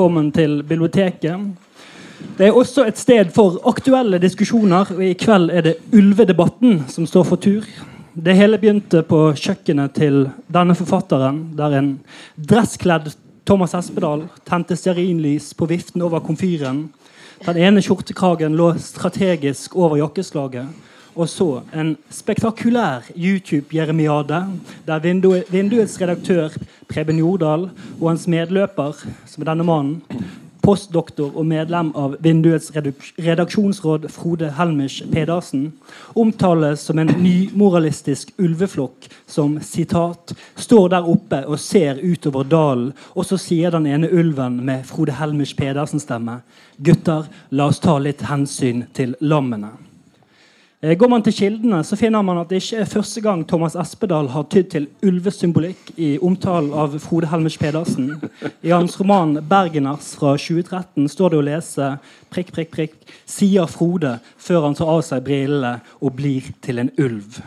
[0.00, 1.40] velkommen til biblioteket.
[2.38, 7.04] Det er også et sted for aktuelle diskusjoner, og i kveld er det ulvedebatten som
[7.04, 7.66] står for tur.
[8.16, 11.90] Det hele begynte på kjøkkenet til denne forfatteren, der en
[12.32, 13.10] dresskledd
[13.44, 16.86] Thomas Espedal tente stearinlys på viften over komfyren.
[17.44, 20.64] Den ene skjortekragen lå strategisk over jakkeslaget.
[21.20, 24.38] Og så en spektakulær YouTube-jeremiade
[24.86, 25.02] der
[25.52, 26.54] Vinduets redaktør
[26.88, 27.66] Preben Jordal
[28.00, 28.96] og hans medløper,
[29.28, 29.98] som er denne mannen,
[30.64, 35.66] postdoktor og medlem av Vinduets redaksjonsråd Frode Helmisch Pedersen,
[36.16, 43.24] omtales som en nymoralistisk ulveflokk som sitat, 'står der oppe og ser utover dalen', og
[43.24, 46.40] så sier den ene ulven med Frode Helmisch Pedersen-stemme
[46.82, 49.89] 'Gutter, la oss ta litt hensyn til lammene'.
[50.82, 53.74] Eh, går man til kildene, så finner man at det ikke er første gang Thomas
[53.76, 58.14] Espedal har tydd til ulvesymbolikk i omtalen av Frode Helmers Pedersen.
[58.64, 61.88] I hans roman 'Bergeners' fra 2013 står det å lese
[62.32, 62.94] prikk, prikk, prikk,
[63.26, 67.42] sier Frode før han tar av seg brillene og blir til en ulv.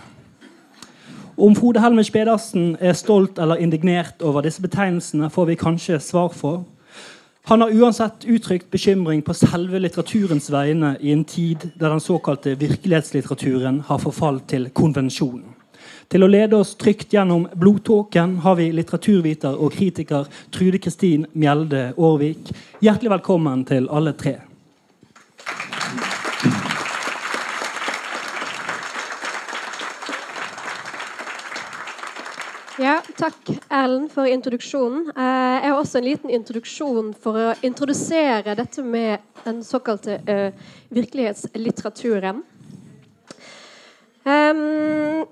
[1.38, 6.30] Om Frode Helmers Pedersen er stolt eller indignert over disse betegnelsene, får vi kanskje svar
[6.30, 6.66] for.
[7.46, 12.54] Han har uansett uttrykt bekymring på selve litteraturens vegne i en tid der den såkalte
[12.56, 15.42] virkelighetslitteraturen har forfalt til konvensjon.
[16.08, 21.90] Til å lede oss trygt gjennom blodtåken har vi litteraturviter og kritiker Trude Kristin Mjelde
[21.98, 22.54] Aarvik.
[22.80, 24.38] Hjertelig velkommen til alle tre.
[32.84, 35.06] Ja, takk Erlend, for introduksjonen.
[35.16, 40.74] Eh, jeg har også en liten introduksjon for å introdusere dette med den såkalte uh,
[40.92, 42.42] virkelighetslitteraturen.
[44.28, 45.24] Um,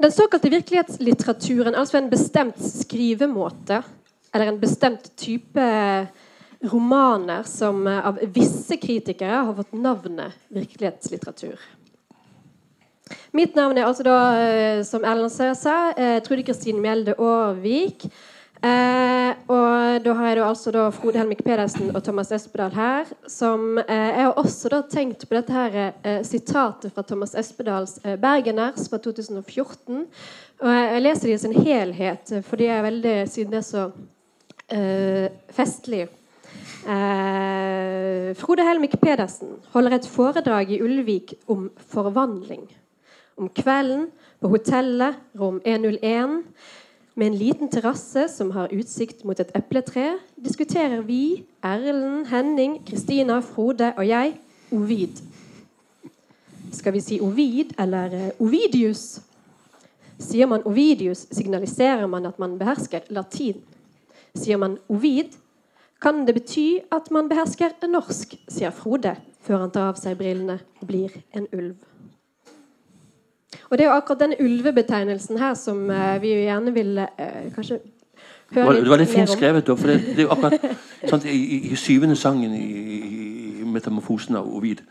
[0.00, 3.82] den såkalte virkelighetslitteraturen, altså en bestemt skrivemåte,
[4.32, 5.68] eller en bestemt type
[6.64, 11.60] romaner som av visse kritikere har fått navnet virkelighetslitteratur.
[13.36, 18.06] Mitt navn er altså da, eh, som Ellen sa, eh, Trude Kristin Mjelde Aarvik.
[18.64, 23.04] Eh, og da har jeg da altså da Frode Helmik Pedersen og Thomas Espedal her.
[23.28, 28.96] Som, jeg har også da tenkt på dette her sitatet fra Thomas Espedals 'Bergeners' fra
[28.96, 30.06] 2014.
[30.62, 33.90] Og jeg, leser det i sin helhet, fordi jeg er veldig, siden det er så
[35.52, 36.08] festlig.
[38.40, 42.64] Frode Helmik Pedersen holder et foredrag i Ulvik om forvandling
[43.36, 44.08] om kvelden
[44.40, 46.42] på hotellet rom 101
[47.16, 53.40] med en liten terrasse som har utsikt mot et epletre, diskuterer vi, Erlend, Henning, Kristina,
[53.40, 54.34] Frode og jeg
[54.72, 55.22] Ovid.
[56.72, 59.22] Skal vi si Ovid eller eh, Ovidius?
[60.20, 63.62] Sier man Ovidius, signaliserer man at man behersker latin.
[64.36, 65.32] Sier man Ovid,
[66.02, 70.58] kan det bety at man behersker norsk, sier Frode før han tar av seg brillene
[70.80, 71.95] og blir en ulv.
[73.70, 77.78] Og Det er jo akkurat denne ulvebetegnelsen her som uh, vi gjerne vil uh, kanskje
[77.78, 77.84] høre
[78.54, 78.74] litt mer om.
[78.82, 79.76] Det var litt fint skrevet, da.
[79.78, 80.60] For det, det er jo akkurat
[81.10, 82.66] sant, i, i, syvende sangen i,
[83.60, 84.82] i 'Metamorfosen av Ovid'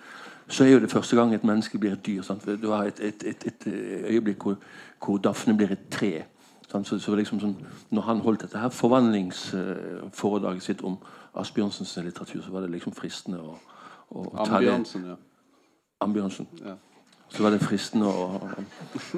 [0.47, 2.21] så er jo det første gang et menneske blir et dyr.
[2.21, 2.45] Sant?
[2.61, 3.67] Du har et, et, et, et
[4.09, 4.55] øyeblikk hvor,
[5.05, 6.23] hvor, Dafne blir et tre.
[6.83, 7.55] Så, så liksom sånn,
[7.89, 10.97] når han holdt dette her forvandlingsforedraget sitt om
[11.35, 13.55] Asbjørnsens litteratur, så var det liksom fristende å,
[14.11, 15.15] å Ambjørnsen, ja.
[16.05, 16.47] Ambjørnsen.
[16.61, 16.75] Ja
[17.35, 18.25] så var det fristende å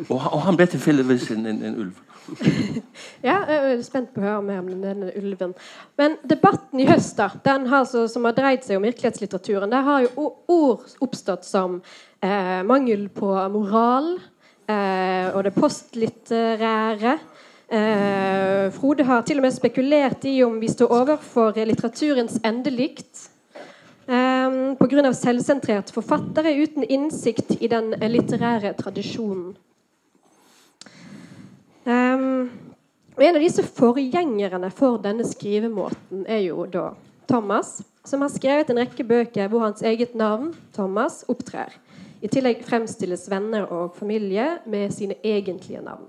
[0.09, 2.03] Og, og han ble tilfeldigvis en, en, en ulv.
[3.28, 5.53] ja, jeg er spent på å høre mer om denne ulven.
[6.00, 9.85] Men debatten i høst da, den har så, som har dreid seg om virkelighetslitteraturen, der
[9.85, 11.79] har jo ord oppstått som
[12.19, 14.16] eh, mangel på moral
[14.67, 17.17] eh, og det postlitterære.
[17.67, 23.28] Eh, Frode har til og med spekulert i om vi står overfor litteraturens endelikt.
[24.47, 25.13] Um, Pga.
[25.13, 29.55] selvsentrerte forfattere uten innsikt i den litterære tradisjonen.
[31.88, 32.49] Um,
[33.17, 36.91] og En av disse forgjengerne for denne skrivemåten er jo da
[37.28, 41.73] Thomas, som har skrevet en rekke bøker hvor hans eget navn, Thomas, opptrer.
[42.22, 46.08] I tillegg fremstilles venner og familie med sine egentlige navn.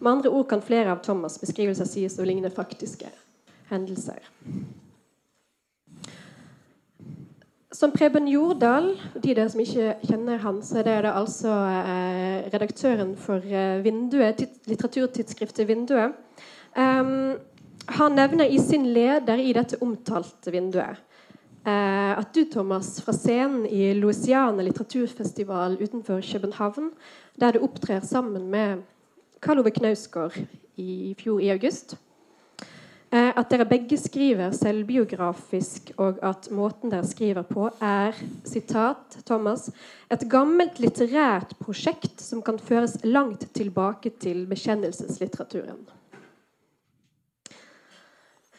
[0.00, 3.10] Med andre ord kan flere av Thomas' beskrivelser sies å ligne faktiske
[3.68, 4.22] hendelser.
[7.80, 8.90] Som Preben Jordal,
[9.24, 13.78] de der som ikke kjenner han, så er det, det altså eh, redaktøren for eh,
[13.80, 16.12] Vinduet, litteraturtidsskriftet Vinduet.
[16.76, 17.38] Um,
[17.88, 21.00] han nevner i sin leder i dette omtalte vinduet
[21.64, 26.92] eh, at du, Thomas, fra scenen i Louisiana litteraturfestival utenfor København,
[27.40, 28.84] der du opptrer sammen med
[29.40, 30.36] Karl Ove Knausgård
[30.76, 31.96] i fjor i august
[33.10, 38.14] at dere begge skriver selvbiografisk, og at måten dere skriver på, er
[38.46, 39.66] sitat Thomas,
[40.10, 45.88] et gammelt litterært prosjekt som kan føres langt tilbake til bekjennelseslitteraturen.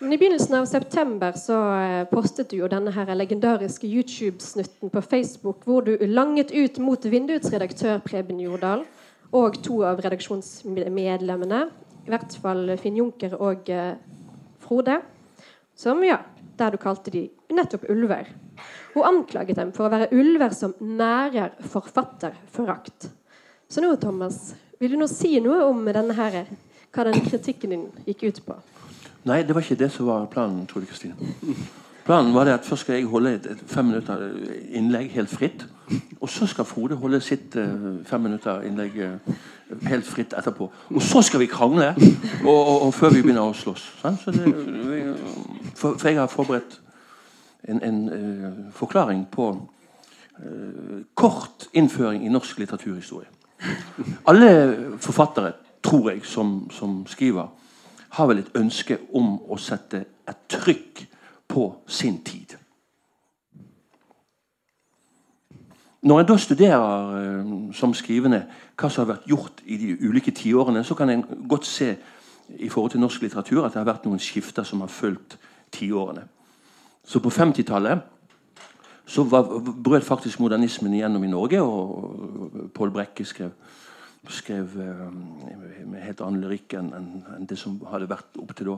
[0.01, 5.01] Men I begynnelsen av september så eh, postet du jo denne her legendariske YouTube-snutten på
[5.05, 8.81] Facebook hvor du langet ut mot vinduets redaktør Preben Jordal
[9.29, 11.59] og to av redaksjonsmedlemmene,
[12.01, 13.69] i hvert fall Finn Junker og
[14.71, 15.01] Frode,
[15.75, 16.21] som ja,
[16.55, 18.29] der du kalte de nettopp ulver.
[18.93, 23.09] Hun anklaget dem for å være ulver som nærer forfatterforakt.
[23.67, 26.47] Så nå, Thomas, vil du nå si noe om denne her,
[26.95, 28.55] hva den kritikken din gikk ut på?
[29.27, 31.19] Nei, det var ikke det som var planen, Trude Kristine.
[32.05, 34.29] Planen var det at først skal jeg holde et, fem minutter
[34.73, 35.65] innlegg helt fritt.
[36.21, 39.33] Og så skal Frode holde sitt uh, fem minutter innlegg uh,
[39.87, 40.69] helt fritt etterpå.
[40.89, 41.95] Og så skal vi krangle!
[42.45, 43.83] Og, og, og før vi begynner å slåss.
[44.25, 45.01] Det, vi,
[45.75, 46.79] for, for, jeg har forberedt
[47.69, 49.53] en, en uh, forklaring på
[51.13, 53.27] kort innføring i norsk litteraturhistorie.
[54.25, 54.47] Alle
[54.97, 55.51] forfattere,
[55.83, 57.51] tror jeg, som, som skriver
[58.17, 61.03] har vel et ønske om å sette et trykk
[61.51, 62.55] på sin tid.
[66.01, 68.45] Når en da studerer eh, som skrivende
[68.79, 71.91] hva som har vært gjort i de ulike tiårene, så kan en godt se
[72.57, 75.37] i forhold til norsk litteratur at det har vært noen skifter som har fulgt
[75.71, 76.25] tiårene.
[77.05, 78.01] Så på 50-tallet
[79.05, 83.53] så brøt faktisk modernismen igjennom i Norge, og Pål Brekke skrev
[84.29, 88.77] skrev eh, med helt annen lyrikk enn en det som hadde vært opp til da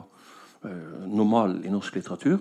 [0.70, 2.38] eh, normal i norsk litteratur.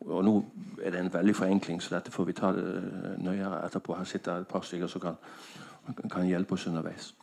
[0.00, 0.34] Og nå
[0.82, 3.94] er det en veldig forenkling, så dette får vi ta det eh, nøyere etterpå.
[3.94, 5.18] Her sitter et par stykker som kan,
[6.10, 7.14] kan hjelpe oss underveis.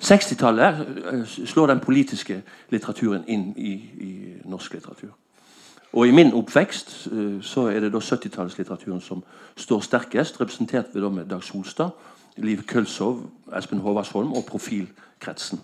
[0.00, 0.82] 60-tallet
[1.26, 3.72] slår den politiske litteraturen inn i,
[4.04, 4.10] i,
[4.44, 5.14] norsk litteratur.
[5.96, 6.90] Og i min oppvekst
[7.40, 9.22] så er det da 70-tallslitteraturen som
[9.56, 11.94] står sterkest, representert ved da med Dag Solstad
[12.36, 15.60] Liv Kølsov, Espen Håvardsholm og Profilkretsen.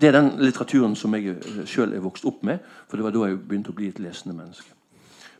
[0.00, 2.58] Det er den litteraturen som jeg eh, sjøl er vokst opp med,
[2.88, 4.73] for det var da jeg begynte å bli et lesende menneske.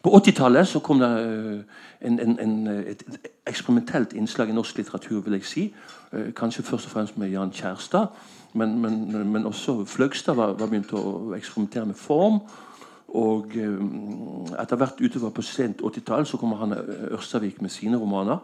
[0.04, 1.60] På 80-tallet så kom det eh,
[2.06, 3.02] en, en, en, et
[3.48, 5.64] eksperimentelt innslag i norsk litteratur, vil jeg si.
[6.12, 8.12] Eh, kanskje først og fremst med Jan Kjærstad,
[8.52, 12.42] men, men, men også Fløgstad var, var begynt å eksperimentere med form.
[13.14, 16.80] Og etter hvert utover på sent 80-tall så kommer Hanne
[17.14, 18.42] Ørstavik med sine romaner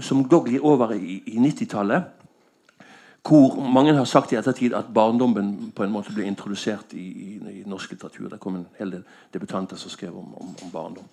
[0.00, 2.21] som da glir over i, i 90-tallet.
[3.22, 7.60] Hvor mange har sagt i ettertid at barndommen på en måte ble introdusert i, i,
[7.60, 8.28] i norsk litteratur.
[8.28, 9.04] Det kom en hel del
[9.34, 11.06] debutanter som skrev om, om, om barndom.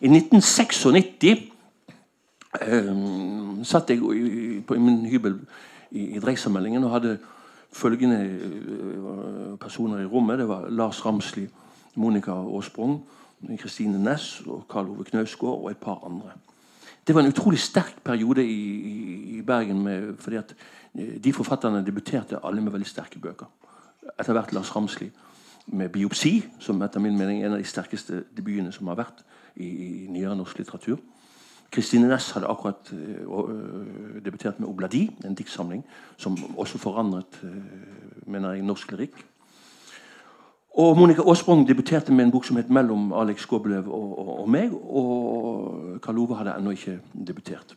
[0.00, 0.86] I 1996
[2.62, 5.38] um, satt jeg i, på min hybel
[5.90, 7.18] i, i Dreisermeldingen og hadde
[7.72, 10.38] følgende uh, personer i rommet.
[10.38, 11.48] Det var Lars Ramsli,
[11.94, 13.02] Monica Aasprung,
[13.60, 16.32] Kristine Næss og Karl Ove Knausgård og et par andre.
[17.06, 19.82] Det var en utrolig sterk periode i, i, Bergen.
[19.82, 20.56] Med, fordi at eh,
[20.96, 23.46] De forfatterne debuterte alle med veldig sterke bøker.
[24.18, 25.10] Etter hvert Lars Ramsli
[25.66, 29.24] med 'Biopsi', som etter min mening er en av de sterkeste debutene som har vært
[29.56, 30.98] i, i nyere norsk litteratur.
[31.70, 35.84] Kristine Næss hadde akkurat uh, debutert med 'Obladi', en diktsamling
[36.16, 37.50] som også forandret uh,
[38.26, 39.24] mener jeg, norsk lyrikk.
[40.76, 44.48] Og Monica Aasprung debuterte med en bok som het 'Mellom Alex Skåbeløv og, og, og,
[44.48, 44.74] meg'.
[44.74, 47.76] Og Karl Ove hadde ennå ikke debutert.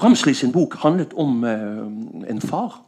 [0.00, 2.82] Ramsli sin bok handlet om eh, en far,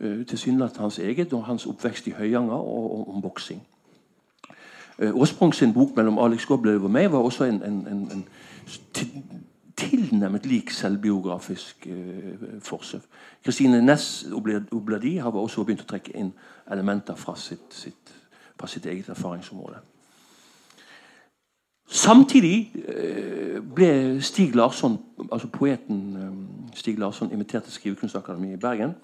[0.00, 3.62] eh, tilsynelatende hans eget, og hans oppvekst i Høyanger, og, om boksing.
[4.98, 8.26] Eh, Aasprung sin bok 'Mellom Alex Goblev og meg' var også en, en, en, en
[9.76, 13.02] tilnærmet lik selvbiografisk eh, forsøk.
[13.44, 14.26] Kristine Næss
[14.72, 16.32] Obladi har også begynt å trekke inn
[16.72, 18.14] elementer fra sitt, sitt,
[18.56, 19.82] fra sitt eget erfaringsområde.
[21.86, 24.98] Samtidig eh, ble Stig Larsson,
[25.32, 28.94] altså poeten eh, Stig Larsson invitert til Skrivekunstakademiet i Bergen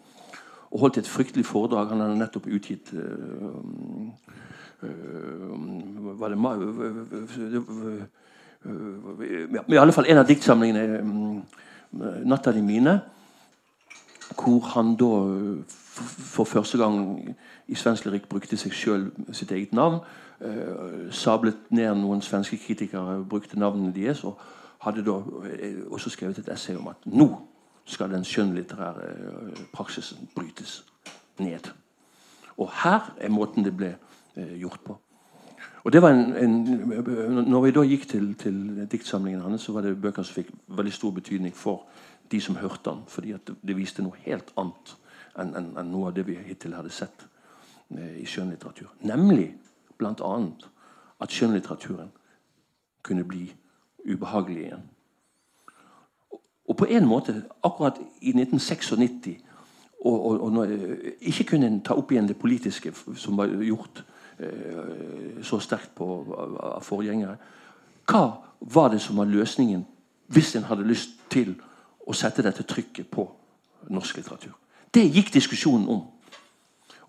[0.70, 1.88] og holdt et fryktelig foredrag.
[1.88, 3.00] Han hadde nettopp utgitt uh,
[6.18, 6.38] var det,
[9.68, 11.42] i alle fall en av diktsamlingene,
[11.92, 13.00] 'Natta de mine',
[14.32, 15.10] hvor han da
[15.98, 17.36] for første gang
[17.72, 20.02] i svensk lyrikk brukte seg sjøl sitt eget navn.
[20.42, 24.40] Eh, sablet ned noen svenske kritikere, brukte navnene deres, og
[24.82, 27.28] hadde da uh, også skrevet et essay om at nå
[27.86, 30.80] skal den skjønnlitterære uh, praksisen brytes
[31.38, 31.70] ned.
[32.58, 33.94] Og her er måten det ble
[34.58, 34.96] gjort på.
[35.84, 39.86] Og det var en, en, når vi da gikk til, til diktsamlingen hans, så var
[39.86, 41.86] det bøker som fikk veldig stor betydning for
[42.32, 44.96] de som hørte han, fordi det, viste noe helt annet
[45.40, 47.31] enn en, noe av det vi hittil hadde sett eh,
[47.98, 48.88] i skjønnlitteratur.
[49.00, 49.54] Nemlig
[49.98, 50.32] bl.a.
[51.20, 52.10] at skjønnlitteraturen
[53.02, 53.46] kunne bli
[54.08, 54.88] ubehagelig igjen.
[56.68, 58.92] Og på en måte, akkurat i 1996
[60.04, 60.66] og, og, og når,
[61.20, 64.02] ikke kunne en ta opp igjen det politiske som var gjort
[64.38, 66.06] eh, så sterkt på
[66.58, 67.36] av forgjengere.
[68.10, 68.24] Hva
[68.60, 69.84] var det som var løsningen
[70.32, 71.54] hvis en hadde lyst til
[72.06, 73.26] å sette dette trykket på
[73.90, 74.56] norsk litteratur?
[74.94, 76.02] Det gikk diskusjonen om.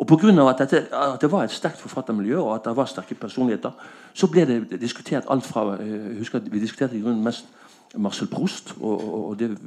[0.04, 0.50] Og Pga.
[0.50, 3.72] At, dette, at det var et sterkt forfattermiljø og at det var sterke personligheter,
[4.14, 7.48] så ble det diskutert alt fra jeg husker at Vi diskuterte i grunnen mest
[7.96, 9.58] Marcel Proust, og, og det,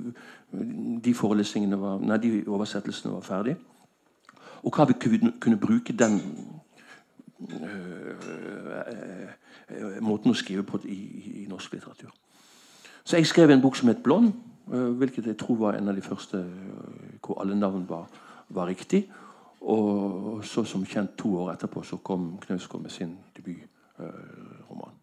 [1.05, 3.57] de forelesningene var, nei, de oversettelsene var ferdige.
[4.63, 4.97] Og hva vi
[5.41, 6.21] kunne, bruke den
[7.63, 8.17] øh,
[9.71, 10.99] øh, måten å skrive på i,
[11.45, 12.11] i, norsk litteratur.
[13.05, 14.35] Så jeg skrev en bok som het 'Blond',
[14.73, 16.45] øh, hvilket jeg tror var en av de første
[17.23, 18.11] hvor alle navn var,
[18.49, 19.07] var riktig.
[19.61, 24.95] Og så som kjent to år etterpå så kom Knausgård med sin debutroman.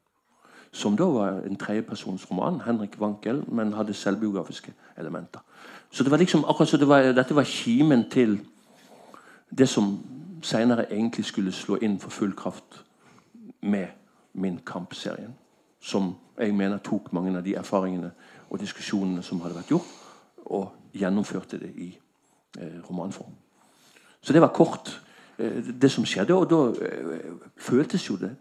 [0.71, 5.39] Som da var en tredjepersonsroman, Henrik Wankel, men hadde selvbiografiske elementer.
[5.91, 8.39] Så det var liksom akkurat så det var, Dette var kimen til
[9.57, 9.99] det som
[10.41, 12.85] seinere egentlig skulle slå inn for full kraft
[13.61, 13.87] med
[14.33, 15.35] Min kamp-serien.
[15.79, 18.11] Som jeg mener tok mange av de erfaringene
[18.49, 19.91] og diskusjonene som hadde vært gjort,
[20.45, 21.99] og gjennomførte det i
[22.59, 23.42] eh, romanform.
[24.23, 25.01] Så det var kort,
[25.37, 26.33] eh, det som skjedde.
[26.33, 28.31] Og da eh, føltes jo det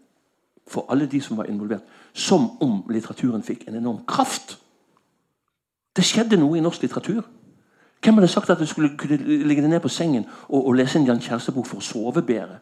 [0.67, 4.57] for alle de som var involvert, som om litteraturen fikk en enorm kraft.
[5.95, 7.23] Det skjedde noe i norsk litteratur.
[8.03, 11.05] Hvem hadde sagt at du skulle kunne ligge ned på sengen og, og lese en
[11.07, 12.59] Jan Kjærstad-bok for å sove bedre?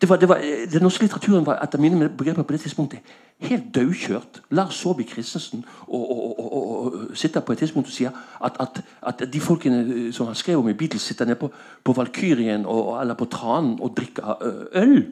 [0.00, 0.38] Det var, det var,
[0.72, 3.00] den norske litteraturen var etter mine begreper på det tidspunktet
[3.38, 4.42] helt daukjørt.
[4.50, 8.10] Lars Saabye Christensen og, og, og, sitter på et tidspunkt og sier
[8.44, 11.50] at, at, at, de folkene som han skrev om i Beatles, sitter nede på,
[11.84, 12.66] på Valkyrien
[13.00, 14.42] eller på Tranen og drikker
[14.74, 15.06] øl.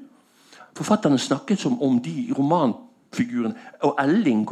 [0.76, 4.47] Forfatterne snakket som om de romanfigurene Og Elling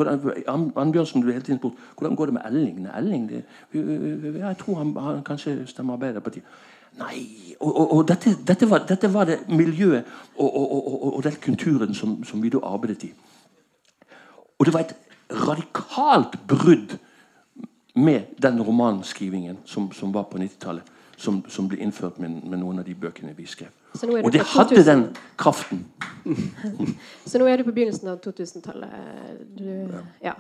[0.77, 2.89] Annbjørnsen ble hele tiden spurt hvordan går det med Elling.
[2.99, 3.43] Elling det,
[4.39, 6.45] jeg tror han, han kanskje stemmer Arbeiderpartiet.
[6.99, 10.05] Nei Og, og, og dette, dette, var, dette, var, det miljøet
[10.37, 13.13] og, den kulturen som, som, vi da arbeidet i.
[14.59, 14.95] Og det var et
[15.31, 16.97] radikalt brudd
[17.95, 20.83] med den romanskrivingen som, som var på 90-tallet,
[21.17, 23.71] som, som, ble innført med, med noen av de bøkene vi skrev.
[24.03, 25.07] Og det hadde den
[25.39, 25.87] kraften.
[27.27, 28.91] så nå er du på begynnelsen av 2000-tallet?
[30.23, 30.35] Ja.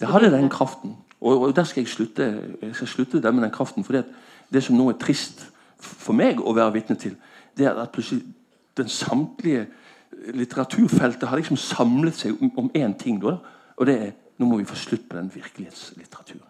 [0.00, 0.96] Det hadde den kraften.
[1.20, 2.26] Og, og der skal jeg slutte
[2.62, 3.84] jeg skal slutte der med den kraften.
[3.84, 4.04] For det,
[4.52, 5.48] det som nå er trist
[5.80, 7.16] for meg å være vitne til,
[7.58, 8.22] det er at plutselig
[8.78, 9.66] den samtlige
[10.34, 13.18] litteraturfeltet har liksom samlet seg om én ting.
[13.22, 13.36] Da,
[13.76, 16.46] og det er nå må vi få slutt på den virkelighetslitteraturen.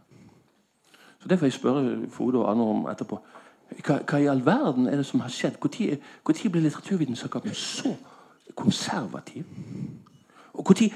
[1.18, 3.18] Så Det får jeg spørre Frode og andre om etterpå.
[3.84, 5.56] Hva, hva, i all verden er det som har skjedd?
[5.60, 7.96] Når ble litteraturvitenskapen så
[8.54, 9.44] konservativ?
[10.58, 10.90] Og når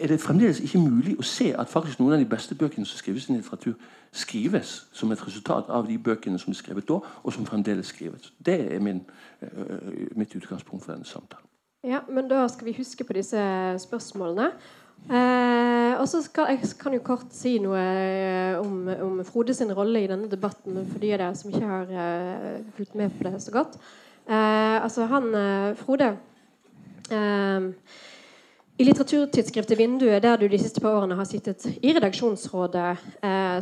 [0.00, 2.98] er det fremdeles ikke mulig å se at faktisk noen av de beste bøkene som
[2.98, 3.76] skrives i litteratur,
[4.12, 8.32] skrives som et resultat av de bøkene som er skrevet da, og som fremdeles skrives?
[8.42, 9.04] Det er min,
[10.16, 11.46] mitt utgangspunkt for denne samtalen.
[11.86, 13.38] Ja, men da skal vi huske på disse
[13.78, 14.50] spørsmålene.
[15.06, 20.02] Eh, og så jeg kan jo kort si noe eh, om, om Frode sin rolle
[20.02, 23.38] i denne debatten for de av dere som ikke har eh, fulgt med på det
[23.44, 23.78] så godt.
[24.26, 26.18] Eh, altså han eh, Frode eh,
[28.78, 32.90] i litteraturtidsskriftet Vinduet, der du de siste par årene har sittet i redaksjonsrådet,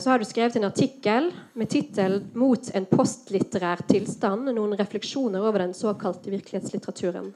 [0.02, 4.52] så har du skrevet en artikkel med tittel 'Mot en postlitterær tilstand'.
[4.52, 7.32] Noen refleksjoner over den såkalte virkelighetslitteraturen.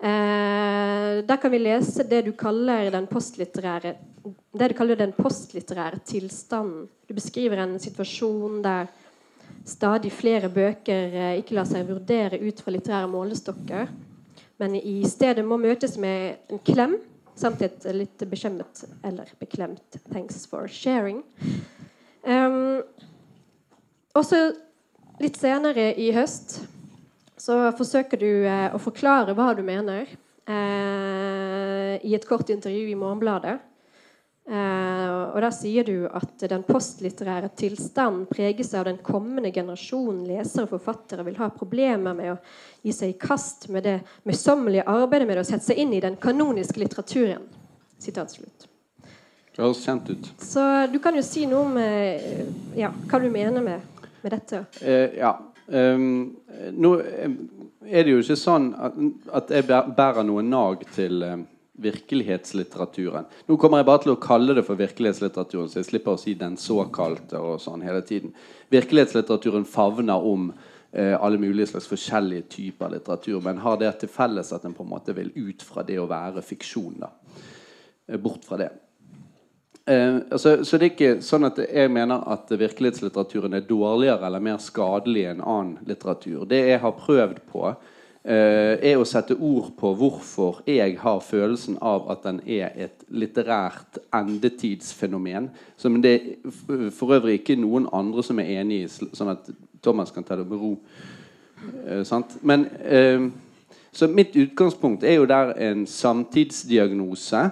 [0.00, 3.98] Eh, der kan vi lese det du kaller den postlitterære
[4.56, 6.88] det du kaller den postlitterære tilstanden.
[7.08, 8.88] Du beskriver en situasjon der
[9.66, 13.92] stadig flere bøker eh, ikke lar seg vurdere ut fra litterære målestokker,
[14.60, 16.98] men i stedet må møtes med en klem
[17.40, 21.22] samt et litt bekjemmet eller beklemt 'thanks for sharing'.
[22.22, 22.82] Um,
[24.14, 24.52] også
[25.20, 26.60] litt senere i høst
[27.40, 30.04] så forsøker du eh, å forklare hva du mener
[30.44, 33.56] eh, i et kort intervju i Morgenbladet.
[34.50, 40.66] Eh, og Der sier du at den postlitterære tilstanden preges av den kommende generasjonen lesere
[40.66, 42.38] og forfattere vil ha problemer med å
[42.82, 46.18] gi seg i kast med det møysommelige arbeidet med å sette seg inn i den
[46.18, 47.46] kanoniske litteraturen.
[48.02, 48.66] Sitat slutt.
[50.40, 52.42] Så du kan jo si noe om eh,
[52.80, 54.64] ja, hva du mener med, med dette.
[54.82, 55.36] Eh, ja,
[55.70, 56.32] Um,
[56.74, 58.96] nå er det jo ikke sånn at,
[59.38, 61.22] at jeg bærer noe nag til
[61.80, 63.28] virkelighetslitteraturen.
[63.48, 66.34] Nå kommer jeg bare til å kalle det for virkelighetslitteraturen, så jeg slipper å si
[66.38, 68.34] den såkalte og sånn hele tiden.
[68.72, 70.50] Virkelighetslitteraturen favner om
[70.92, 74.86] eh, alle mulige slags forskjellige typer litteratur, men har det til felles at en på
[74.86, 77.00] en måte vil ut fra det å være fiksjon.
[77.00, 77.12] da,
[78.08, 78.70] eh, Bort fra det.
[79.90, 84.42] Eh, altså, så det er ikke sånn at jeg mener at virkelighetslitteraturen er dårligere eller
[84.44, 86.44] mer skadelig enn annen litteratur.
[86.46, 87.64] Det jeg har prøvd på,
[88.24, 93.96] er å sette ord på hvorfor jeg har følelsen av at den er et litterært
[94.12, 95.48] endetidsfenomen.
[95.80, 96.36] Som det
[96.92, 99.48] for øvrig ikke noen andre som er enig i, sånn at
[99.80, 100.74] Thomas kan ta det med ro.
[101.86, 102.20] Eh?
[102.42, 103.30] Men eh,
[103.92, 107.50] Så mitt utgangspunkt er jo der en samtidsdiagnose eh,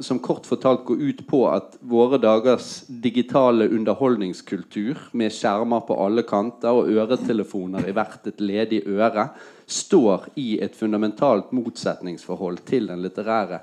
[0.00, 6.24] som kort fortalt går ut på at våre dagers digitale underholdningskultur med skjermer på alle
[6.24, 9.26] kanter og øretelefoner i hvert et ledig øre
[9.68, 13.60] står i et fundamentalt motsetningsforhold til den litterære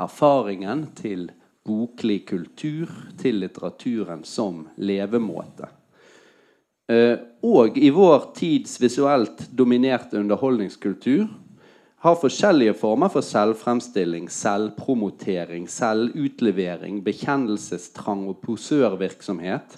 [0.00, 1.28] erfaringen, til
[1.64, 2.90] boklig kultur,
[3.20, 5.68] til litteraturen som levemåte.
[6.90, 7.14] Eh,
[7.46, 11.28] og i vår tids visuelt dominerte underholdningskultur
[12.02, 19.76] har forskjellige former for selvfremstilling, selvpromotering, selvutlevering, bekjennelsestrang og posørvirksomhet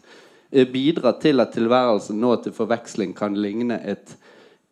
[0.73, 4.14] bidrar til at tilværelsen nå til forveksling kan ligne et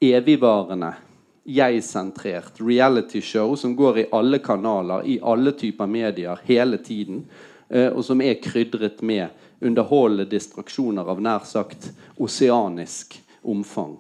[0.03, 0.95] evigvarende,
[1.43, 7.25] jeg-sentrert reality-show som går i alle kanaler, i alle typer medier, hele tiden,
[7.69, 9.29] eh, og som er krydret med
[9.61, 13.99] underholdende distraksjoner av nær sagt oseanisk omfang.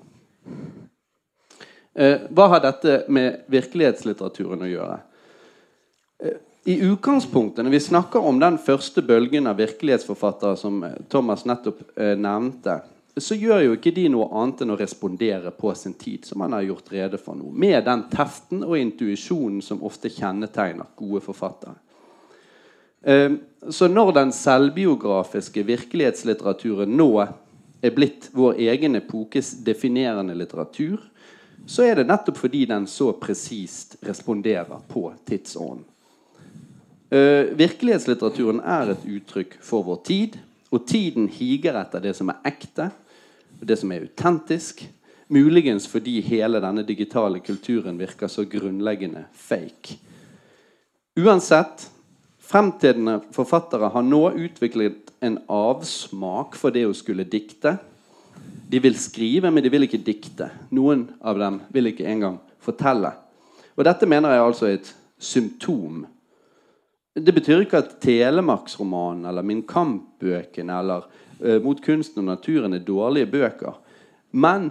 [1.94, 4.96] Eh, hva har dette med virkelighetslitteraturen å gjøre?
[6.24, 6.40] Eh,
[6.72, 11.82] I utgangspunktet, når vi snakker om den første bølgen av virkelighetsforfattere som eh, Thomas nettopp
[11.98, 12.78] nevnte,
[13.20, 16.54] så gjør jo ikke de noe annet enn å respondere på sin tid, som han
[16.56, 21.76] har gjort rede for nå, med den teften og intuisjonen som ofte kjennetegner gode forfattere.
[23.68, 27.10] Så når den selvbiografiske virkelighetslitteraturen nå
[27.82, 31.02] er blitt vår egen epokes definerende litteratur,
[31.66, 35.84] så er det nettopp fordi den så presist responderer på tidsånden.
[37.12, 40.38] Uh, virkelighetslitteraturen er et uttrykk for vår tid,
[40.72, 42.88] og tiden higer etter det som er ekte,
[43.60, 44.80] det som er autentisk.
[45.32, 49.98] Muligens fordi hele denne digitale kulturen virker så grunnleggende fake.
[51.20, 51.86] Uansett,
[52.40, 57.76] fremtidende forfattere har nå utviklet en avsmak for det å skulle dikte.
[58.72, 60.48] De vil skrive, men de vil ikke dikte.
[60.72, 63.10] Noen av dem vil ikke engang fortelle.
[63.76, 66.06] Og dette mener jeg altså er et symptom.
[67.12, 71.04] Det betyr ikke at Telemarksromanen eller Min Kamp-bøkene eller
[71.42, 73.76] uh, Mot kunsten og naturen er dårlige bøker.
[74.32, 74.70] Men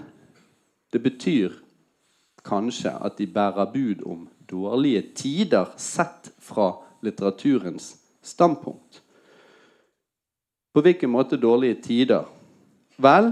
[0.94, 1.54] det betyr
[2.46, 6.74] kanskje at de bærer bud om dårlige tider sett fra
[7.06, 7.94] litteraturens
[8.26, 9.02] standpunkt.
[10.74, 12.26] På hvilken måte dårlige tider?
[12.98, 13.32] Vel,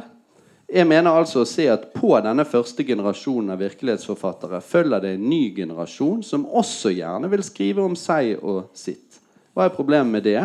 [0.69, 5.25] jeg mener altså å se at på denne første generasjonen av virkelighetsforfattere følger det en
[5.31, 9.17] ny generasjon som også gjerne vil skrive om seg og sitt.
[9.57, 10.43] Hva er problemet med det?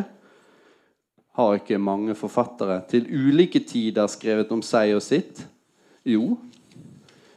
[1.36, 5.44] Har ikke mange forfattere til ulike tider skrevet om seg og sitt?
[6.08, 6.38] Jo.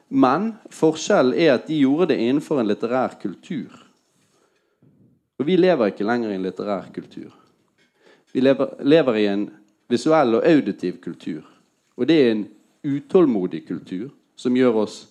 [0.08, 3.74] Men forskjellen er at de gjorde det innenfor en litterær kultur.
[5.38, 7.34] Og vi lever ikke lenger i en litterær kultur.
[8.32, 9.50] Vi lever, lever i en
[9.92, 11.44] visuell og auditiv kultur.
[11.98, 12.48] Og det er en
[12.88, 15.02] utålmodig kultur som gjør oss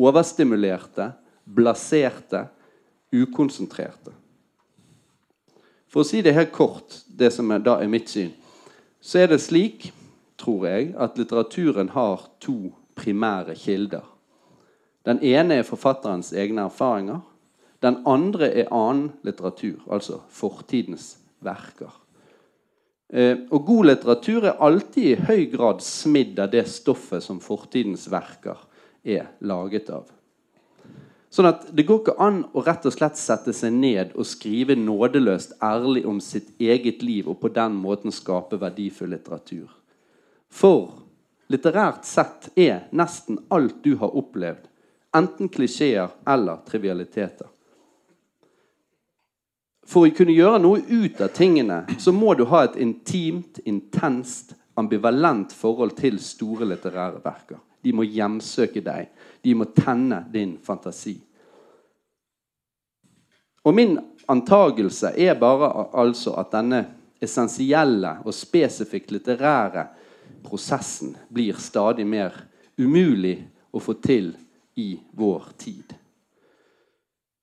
[0.00, 1.12] overstimulerte,
[1.44, 2.46] blaserte,
[3.12, 4.12] ukonsentrerte.
[5.92, 8.32] For å si det helt kort, det som er, da er mitt syn,
[9.02, 9.90] så er det slik,
[10.40, 14.06] tror jeg, at litteraturen har to primære kilder.
[15.04, 17.20] Den ene er forfatterens egne erfaringer.
[17.82, 21.90] Den andre er annen litteratur, altså fortidens verker.
[23.12, 28.06] Eh, og god litteratur er alltid i høy grad smidd av det stoffet som fortidens
[28.08, 28.56] verker
[29.04, 30.06] er laget av.
[31.32, 34.76] Sånn at Det går ikke an å rett og slett sette seg ned og skrive
[34.76, 39.68] nådeløst ærlig om sitt eget liv og på den måten skape verdifull litteratur.
[40.48, 40.92] For
[41.52, 44.68] litterært sett er nesten alt du har opplevd,
[45.16, 47.48] enten klisjeer eller trivialiteter.
[49.88, 54.54] For å kunne gjøre noe ut av tingene, så må du ha et intimt, intenst,
[54.78, 57.58] ambivalent forhold til store litterære verker.
[57.82, 59.10] De må hjemsøke deg.
[59.42, 61.16] De må tenne din fantasi.
[63.62, 63.98] Og min
[64.30, 66.84] antagelse er bare altså at denne
[67.22, 69.86] essensielle og spesifikt litterære
[70.42, 72.34] prosessen blir stadig mer
[72.78, 73.36] umulig
[73.70, 74.32] å få til
[74.78, 75.94] i vår tid.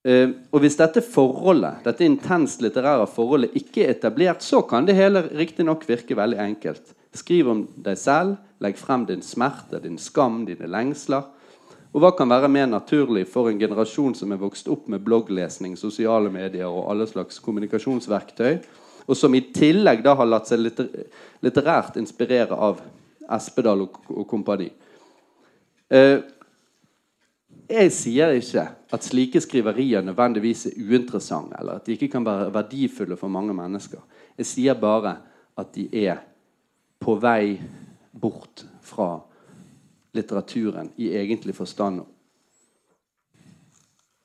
[0.08, 4.96] Uh, og Hvis dette forholdet, dette intenst litterære forholdet ikke er etablert, så kan det
[4.96, 6.96] hele riktignok virke veldig enkelt.
[7.14, 8.38] Skriv om deg selv.
[8.60, 11.28] Legg frem din smerte, din skam, dine lengsler.
[11.90, 15.78] Og hva kan være mer naturlig for en generasjon som er vokst opp med blogglesning,
[15.80, 18.60] sosiale medier og alle slags kommunikasjonsverktøy,
[19.10, 20.90] og som i tillegg da har latt seg litter
[21.42, 22.84] litterært inspirere av
[23.34, 24.68] Espedal og, og kompani?
[25.90, 26.20] Eh,
[27.70, 32.54] jeg sier ikke at slike skriverier nødvendigvis er uinteressante, eller at de ikke kan være
[32.54, 34.02] verdifulle for mange mennesker.
[34.38, 35.18] Jeg sier bare
[35.60, 36.24] at de er
[37.00, 37.60] på vei
[38.12, 39.20] bort fra
[40.18, 42.02] litteraturen i egentlig forstand.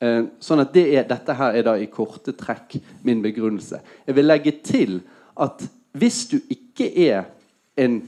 [0.01, 3.81] Eh, sånn at det er, Dette her er da i korte trekk min begrunnelse.
[4.07, 5.01] Jeg vil legge til
[5.37, 7.29] at hvis du ikke er
[7.77, 8.01] en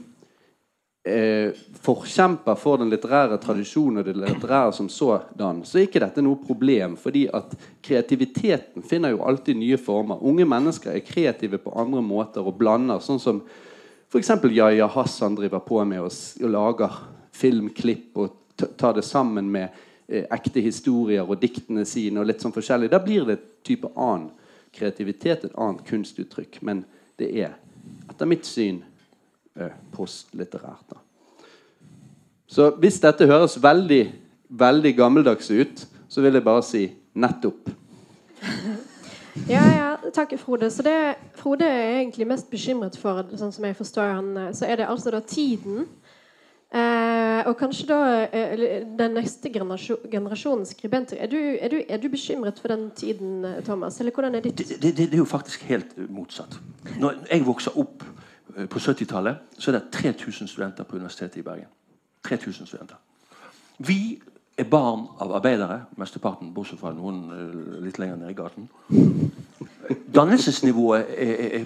[1.07, 6.23] eh, forkjemper for den litterære tradisjonen og det litterære som sådan, så er ikke dette
[6.25, 6.97] noe problem.
[6.97, 10.23] fordi at kreativiteten finner jo alltid nye former.
[10.23, 12.99] Unge mennesker er kreative på andre måter og blander.
[12.99, 13.41] Sånn som
[14.11, 14.31] f.eks.
[14.51, 16.11] Yahya Hassan driver på med og,
[16.43, 16.99] og lager
[17.31, 18.35] filmklipp og
[18.77, 19.69] tar det sammen med
[20.07, 22.19] eh, ekte historier og diktene sine.
[22.19, 22.91] og litt sånn forskjellig.
[22.91, 24.31] Da blir det et type annen
[24.77, 26.61] kreativitet, et annet kunstuttrykk.
[26.61, 26.85] Men
[27.17, 27.55] det er
[28.09, 28.83] etter mitt syn
[29.93, 30.93] postlitterært.
[30.93, 31.01] da.
[32.47, 34.03] Så hvis dette høres veldig,
[34.49, 37.73] veldig gammeldags ut, så vil jeg bare si nettopp.
[39.45, 40.71] Ja, ja, takk, Frode.
[40.73, 44.65] Så det Frode er egentlig mest bekymret for, sånn som jeg forstår han, eh, så
[44.65, 45.85] er det altså da tiden.
[46.67, 51.21] Eh, og kanskje da eh, den neste generasjon, generasjonen skribenter.
[51.21, 54.01] Er du, er, du, er du, bekymret for den tiden, eh, Thomas?
[54.01, 56.57] Eller hvordan er ditt det, det, det er jo faktisk helt motsatt.
[56.99, 58.16] Når jeg vokser opp eh,
[58.65, 61.69] på 70-tallet, så er det 3000 studenter på Universitetet i Bergen.
[62.25, 62.95] 3000 studenter.
[63.77, 64.21] Vi
[64.57, 67.27] er barn av arbeidere, mesteparten, bortsett fra noen
[67.85, 68.69] litt lenger nede i gaten.
[70.15, 71.65] Dannelsesnivået er, er,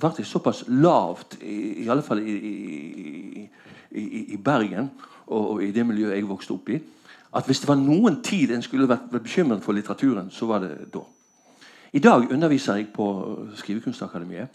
[0.00, 2.38] faktisk såpass lavt, i, i alle fall i,
[3.90, 4.90] i, i Bergen
[5.26, 6.80] og, og, i det miljøet jeg vokste opp i,
[7.36, 10.72] at hvis det var noen tid en skulle vært bekymret for litteraturen, så var det
[10.94, 11.04] da.
[11.92, 13.04] I dag underviser jeg på
[13.54, 14.48] Skrivekunstakademiet.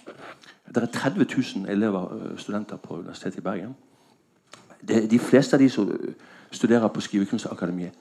[0.75, 3.75] Det er 30 000 elever, studenter på Universitetet i Bergen.
[5.11, 5.89] De fleste av de som
[6.51, 7.91] studerer på Skrivekunstakademiet,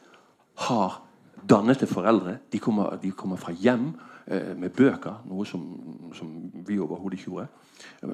[0.54, 1.02] har
[1.48, 2.36] dannede foreldre.
[2.52, 3.88] De kommer, de kommer fra hjem
[4.26, 5.64] eh, med bøker, noe som,
[6.14, 6.28] som
[6.66, 7.46] vi overhodet ikke gjorde.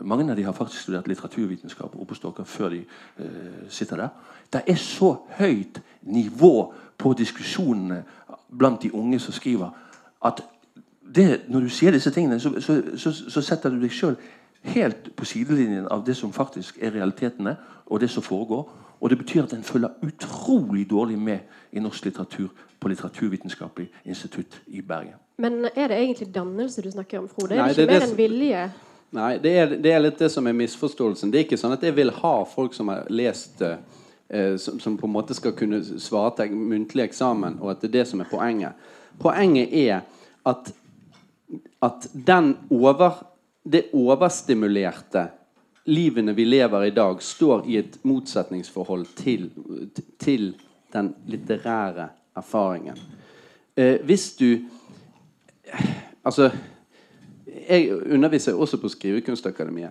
[0.01, 2.79] Mange av de har faktisk studert litteraturvitenskap oppe på Stokka før de
[3.21, 4.09] eh, sitter der.
[4.53, 8.01] Det er så høyt nivå på diskusjonene
[8.49, 9.69] blant de unge som skriver,
[10.25, 10.43] at
[11.15, 14.17] det, når du sier disse tingene, så, så, så, så setter du deg sjøl
[14.63, 18.69] helt på sidelinjen av det som faktisk er realitetene, og det som foregår.
[19.01, 21.39] Og det betyr at en følger utrolig dårlig med
[21.73, 25.17] i norsk litteratur på Litteraturvitenskapelig institutt i Bergen.
[25.39, 27.55] Men er det egentlig dannelse du snakker om, Frode?
[27.55, 28.65] Er det ikke mer enn vilje?
[29.17, 31.33] Nei, det er, det er, litt det som er misforståelsen.
[31.33, 33.81] Det er ikke sånn at jeg vil ha folk som har lest eh,
[34.61, 37.97] som, som, på en måte skal kunne svare til muntlig eksamen, og at det er
[37.99, 38.85] det som er poenget.
[39.19, 40.05] Poenget er
[40.47, 40.71] at,
[41.83, 42.09] at
[42.71, 43.13] over,
[43.65, 45.29] det overstimulerte
[45.85, 49.51] livene vi lever i dag, står i et motsetningsforhold til,
[50.21, 50.53] til
[50.93, 52.99] den litterære erfaringen.
[53.77, 54.59] Eh, hvis du
[56.25, 56.51] Altså
[57.69, 59.91] Jeg underviser også på Skrivekunstakademiet.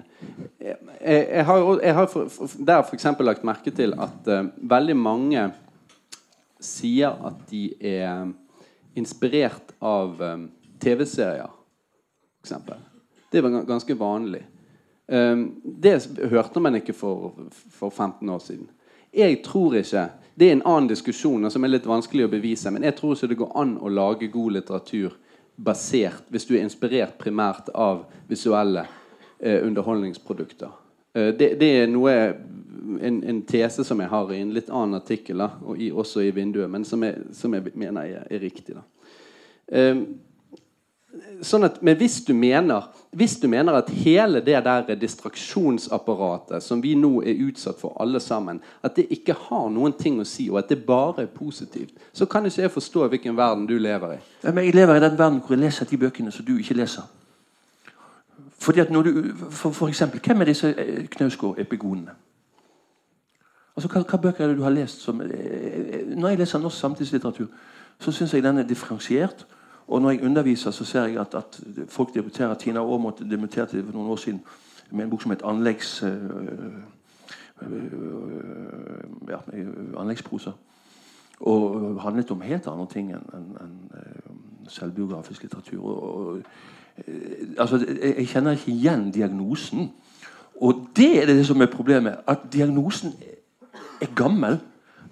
[0.62, 3.06] Jeg, jeg, har, jeg har for, for, der f.eks.
[3.20, 5.44] lagt merke til at uh, veldig mange
[6.60, 8.32] sier at de er
[8.96, 10.50] inspirert av um,
[10.82, 11.52] TV-serier,
[12.44, 12.54] f.eks.
[13.32, 14.44] Det var ganske vanlig.
[15.08, 17.34] Um, det hørte man ikke for,
[17.72, 18.70] for 15 år siden.
[19.14, 22.72] Jeg tror ikke Det er en annen diskusjon som er litt vanskelig å bevise.
[22.72, 25.18] Men jeg tror ikke det går an å lage god litteratur
[25.60, 28.86] basert hvis du er inspirert primært av visuelle
[29.40, 30.72] eh, underholdningsprodukter.
[31.14, 32.14] Eh, det, det, er noe
[33.02, 36.24] en, en, tese som jeg har i en litt annen artikkel, da, og i, også
[36.24, 38.78] i vinduet, men som jeg, som jeg mener er, er riktig.
[38.78, 38.86] da.
[39.70, 40.06] Um,
[41.42, 46.82] sånn at, men hvis du, mener, hvis du mener at hele det der distraksjonsapparatet som
[46.84, 50.50] vi nå er utsatt for alle sammen, at det ikke har noen ting å si,
[50.52, 54.18] og at det bare er positivt, så kan ikke jeg forstå hvilken verden du lever
[54.18, 54.22] i.
[54.44, 56.78] Ja, men jeg lever i den verden hvor jeg leser de bøkene som du ikke
[56.78, 57.08] leser.
[58.60, 59.12] Fordi at når du,
[59.50, 62.12] for, for eksempel, Hvem er disse eh, Knausgård-epigonene?
[63.78, 66.60] Altså, hva, hva, bøker er det du har lest som eh, eh, Når jeg leser
[66.60, 67.48] norsk samtidslitteratur,
[68.00, 69.46] så syns jeg den er differensiert.
[69.90, 72.54] Og når jeg underviser, så ser jeg at, at folk debuterer.
[72.54, 74.42] Tina Aamodt debuterte for noen år siden
[74.92, 76.04] med en bok som het Anleggs...
[76.04, 76.18] Øh,
[79.30, 79.38] ja,
[79.98, 80.52] anleggsprosa.
[81.40, 83.76] Og handlet om helt andre ting enn en, en,
[84.70, 85.84] selvbiografisk litteratur.
[85.84, 86.42] Og,
[87.58, 89.92] altså, jeg kjenner ikke igjen diagnosen.
[90.62, 92.20] Og det er det som er problemet.
[92.28, 93.14] At diagnosen
[94.02, 94.60] er gammel.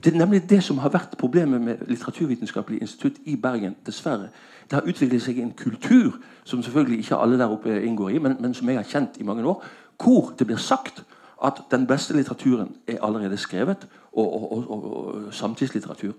[0.03, 3.75] Det er nemlig det som har vært problemet med Litteraturvitenskapelig institutt i Bergen.
[3.85, 4.29] dessverre.
[4.69, 8.35] Det har utviklet seg en kultur som selvfølgelig ikke alle der oppe inngår i, men,
[8.39, 9.63] men som jeg har kjent i mange år,
[10.03, 11.03] hvor det blir sagt
[11.43, 16.13] at den beste litteraturen er allerede skrevet, og, og, og, og, samtidslitteratur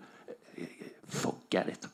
[1.09, 1.89] Forget it.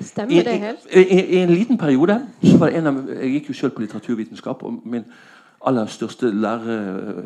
[0.00, 0.78] Stemmer det helt?
[0.92, 3.72] i, i, I en liten periode så var det en av, Jeg gikk jo selv
[3.72, 4.62] på litteraturvitenskap.
[4.62, 5.04] og min
[5.66, 7.24] aller største lærerfigur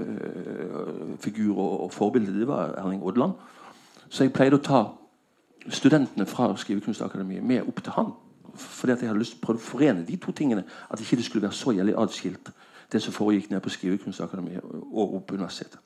[1.58, 3.32] og, og forbilde det var Erling Odland.
[4.08, 4.84] Så jeg pleide å ta
[5.68, 8.06] studentene fra Skrivekunstakademiet med opp til han.
[8.56, 10.64] Fordi at jeg hadde lyst til å forene de to tingene.
[10.90, 12.50] At ikke det skulle være så jævlig atskilt,
[12.92, 15.80] det som foregikk nede på Skrivekunstakademiet og på universitetet.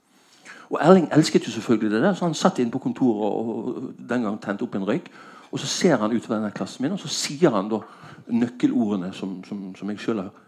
[0.71, 3.95] Og Erling elsket jo selvfølgelig det der, så han satt inne på kontoret og, og
[4.09, 5.11] den gang tente opp en røyk.
[5.51, 7.81] Og så ser han utover denne klassen min, og så sier han da
[8.31, 10.47] nøkkelordene som, som, som jeg sjøl har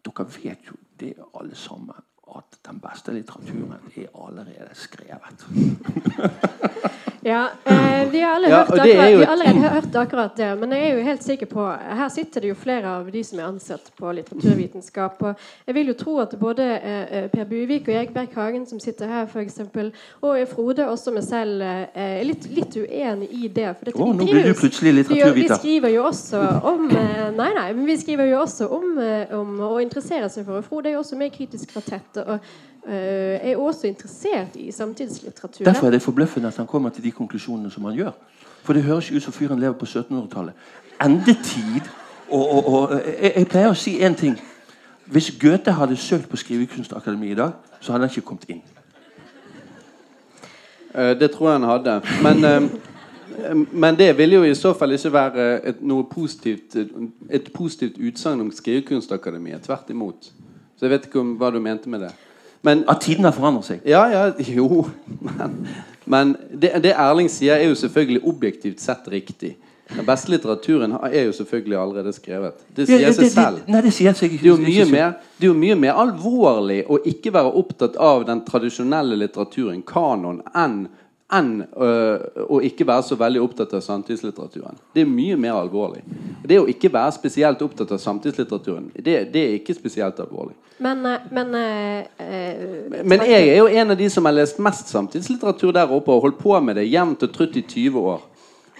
[0.00, 1.92] Dere vet jo det alle sammen
[2.30, 5.46] at den beste litteraturen er allerede skrevet.
[7.22, 10.58] Ja, eh, vi har alle, Ja, hørt akkurat, jo vi har allerede hørt akkurat det.
[10.60, 13.38] Men jeg er jo helt sikker på Her sitter det jo flere av de som
[13.38, 15.22] er ansatt på litteraturvitenskap.
[15.22, 15.34] Og
[15.66, 19.26] jeg vil jo tro at både eh, Per Buvik og Erik Berg-Hagen, som sitter her,
[19.26, 23.68] for eksempel, og Frode, også meg selv, eh, er litt, litt uenig i det.
[23.76, 25.54] For dette, Å, nå blir du plutselig litteraturviter.
[25.54, 26.40] vi skriver jo også
[26.72, 30.48] om eh, Nei, nei, men vi skriver jo også om, eh, om å interessere seg
[30.48, 32.16] for og Frode er jo også med i Kritisk kvartett.
[32.24, 32.40] Og eh,
[32.86, 35.64] er også interessert i samtidslitteratur.
[35.64, 38.12] Derfor er det forbløffende at han kommer til de konklusjonene som han gjør.
[38.62, 40.52] For det høres ut som fyren lever på 1700-tallet.
[41.04, 41.88] Endetid
[42.30, 44.36] og, og, og jeg, jeg pleier å si én ting.
[45.10, 48.62] Hvis Goethe hadde søkt på Skrivekunstakademiet i dag, så hadde han ikke kommet inn.
[50.94, 52.00] Eh, Det tror jeg han hadde.
[52.22, 56.76] Men, eh, men det vil jo i så fall ikke være et, noe positivt,
[57.30, 59.62] et positivt utsagn om Skrivekunstakademiet.
[59.66, 60.32] Tvert imot.
[60.76, 62.12] Så jeg vet ikke om hva du mente med det.
[62.62, 63.80] Men At tiden har forandret seg.
[63.88, 64.86] Ja, ja, jo
[65.20, 65.66] Men,
[66.06, 69.54] men det, det Erling sier, er jo selvfølgelig objektivt sett riktig.
[69.90, 72.60] Den beste litteraturen er jo selvfølgelig allerede skrevet.
[72.76, 73.58] Det Ja, sier det- seg det- selv.
[73.68, 76.84] Nei, det sier seg Det er, jo mye mer, det er jo mye mer alvorlig
[76.86, 80.88] å ikke være opptatt av den tradisjonelle litteraturen, kanon, enn
[81.36, 84.78] enn øh, å ikke være så veldig opptatt av samtidslitteraturen.
[84.94, 86.02] Det er mye mer alvorlig.
[86.46, 90.56] Det å ikke være spesielt opptatt av samtidslitteraturen, det, det er ikke spesielt alvorlig.
[90.80, 94.58] Men, eh, men eh, eh, Men jeg er jo en av de som har lest
[94.58, 98.22] mest samtidslitteratur der oppe, og holdt på med det jevnt og trutt i 20 år.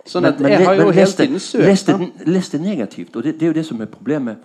[0.09, 2.25] Sånn at jeg har jo men hele tiden søkt.
[2.27, 3.17] Les det, negativt.
[3.17, 4.41] Og det, det er jo det som er problemet,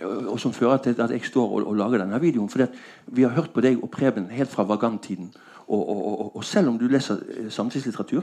[0.00, 2.48] og som fører til at jeg står og, og lager denne videoen.
[2.48, 2.64] For
[3.06, 5.28] vi har hørt på deg og Preben helt fra Vagant-tiden.
[5.68, 8.22] Og, og, og, og selv om du leser eh, samtidslitteratur,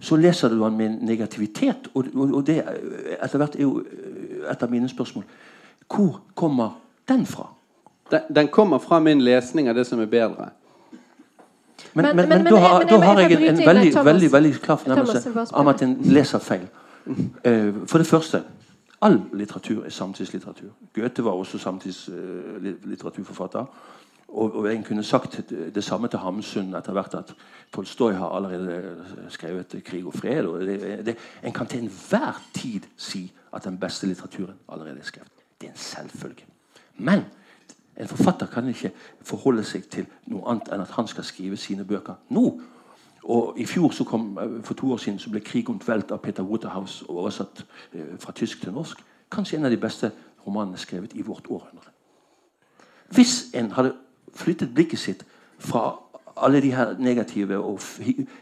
[0.00, 1.76] så leser du den med negativitet.
[1.94, 2.64] Og, og, og det eh,
[3.24, 5.24] etter hvert er jo eh, et av mine spørsmål.
[5.94, 6.68] Hvor kommer
[7.08, 7.46] den fra?
[8.10, 10.48] Den, den kommer fra min lesning av det som er bedre.
[11.94, 14.06] Men, Men- men, men, da har, men da har jeg jeg en, en veldig, Thomas.
[14.06, 16.66] veldig, veldig klar fornemmelse om at en leser feil.
[17.44, 18.42] Eh, For det første
[19.02, 20.68] all litteratur er samtidslitteratur.
[20.94, 23.64] Goethe var også samtidslitteraturforfatter.
[24.32, 27.34] Og, og en kunne sagt det, samme til Hamsun etter hvert at
[27.72, 30.46] Tolstoy har allerede skrevet 'Krig og fred'.
[30.46, 35.04] Og det, det, en kan til enhver tid si at den beste litteraturen allerede er
[35.04, 35.30] skrevet.
[35.60, 36.44] Det er en selvfølge.
[36.96, 37.24] Men
[37.96, 38.92] en forfatter kan ikke
[39.22, 42.60] forholde seg til noe annet enn at han skal skrive sine bøker nå.
[43.22, 46.12] Og I fjor så kom, eh, for to år siden så ble 'Krig und Welt'
[46.12, 49.04] av Peter Waterhouse oversatt eh, fra tysk til norsk.
[49.30, 50.12] Kanskje en av de beste
[50.46, 51.90] romanene skrevet i vårt århundre.
[53.08, 53.94] Hvis en hadde
[54.34, 55.26] flyttet blikket sitt
[55.58, 56.02] fra
[56.36, 57.54] alle de her negative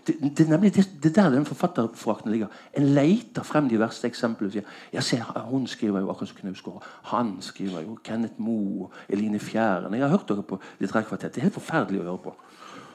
[0.07, 2.46] det, det er nemlig det, det er der den forfatterforakten ligger.
[2.76, 5.18] En leter frem de verste eksemplene sier ja, se,
[5.50, 6.85] hun skriver jo akkurat som Knausgård.
[7.03, 9.94] Han skriver jo Kenneth Moe Eline Fjæren.
[9.94, 11.35] Jeg har hørt dere på Litterærkvartett.
[11.35, 12.35] Det er helt forferdelig å høre på.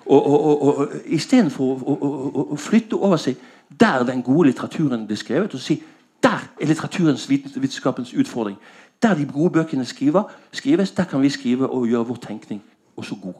[0.05, 3.41] Og, og, og, og Istedenfor å, å, å flytte over seg
[3.79, 5.81] der den gode litteraturen blir skrevet, og si
[6.23, 8.55] der er litteraturens vitenskapens utfordring.
[9.01, 12.61] Der de gode bøkene skriver, skrives, der kan vi skrive og gjøre vår tenkning
[12.97, 13.33] også god.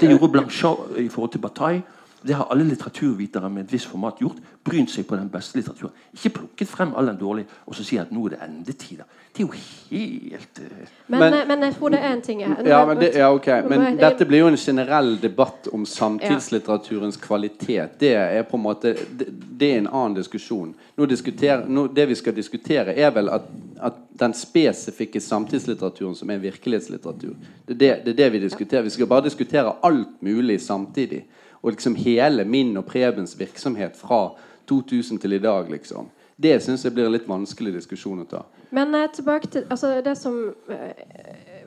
[0.00, 1.82] Det gjorde Blanchard i forhold til Bataille.
[2.26, 4.38] Det har alle litteraturvitere med et visst format gjort.
[4.64, 5.92] Brynt seg på den beste litteraturen.
[6.16, 9.04] Ikke plukket frem all den dårlige og så si at nå er det endetider.
[9.34, 9.52] Det er jo
[9.90, 12.62] helt eh, Men, Men- eh, men jeg tror det er en ting her.
[12.66, 13.62] Ja, men, det, ja, okay.
[13.68, 17.98] men dette blir jo en generell debatt om samtidslitteraturens kvalitet.
[18.00, 19.26] Det er på en måte Det,
[19.58, 20.74] det er en annen diskusjon.
[20.96, 23.42] Nå diskuter, nå, det vi skal diskutere, er vel at,
[23.82, 27.34] at den spesifikke samtidslitteraturen som er virkelighetslitteratur,
[27.66, 28.82] det er det, det er det vi diskuterer.
[28.82, 31.24] Vi skal bare diskutere alt mulig samtidig.
[31.64, 34.34] Og liksom hele min og Prebens virksomhet fra
[34.68, 36.10] 2000 til i dag, liksom.
[36.36, 38.42] Det syns jeg blir en litt vanskelig diskusjon å ta.
[38.74, 40.36] Men eh, tilbake til altså, det som
[40.68, 41.64] eh,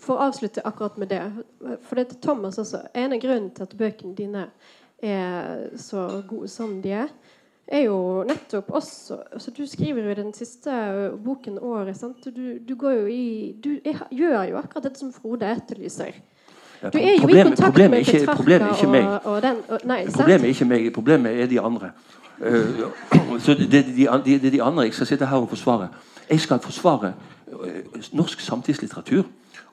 [0.00, 1.22] for å avslutte akkurat med det
[1.84, 2.86] For det er Thomas også.
[2.94, 4.46] En av grunnene til at bøkene dine
[5.04, 7.10] er så gode som de er,
[7.66, 10.72] er jo nettopp også altså Du skriver jo i den siste
[11.24, 12.00] boken året.
[12.24, 13.26] Du, du, går jo i
[13.60, 13.74] Du
[14.10, 16.22] gjør jo akkurat dette som Frode etterlyser.
[16.82, 19.04] Du er jo i problemet- kontakt problemet med ikke- problemet er ikke meg.
[19.04, 20.06] og, og den og, Nei.
[20.14, 21.90] Problemet er ikke meg, problemet er de andre.
[22.38, 22.48] Uh,
[23.40, 25.88] så det, er de, de, de andre jeg skal sitte her og forsvare.
[26.30, 27.12] Jeg skal forsvare
[27.48, 29.24] eh, norsk samtidslitteratur.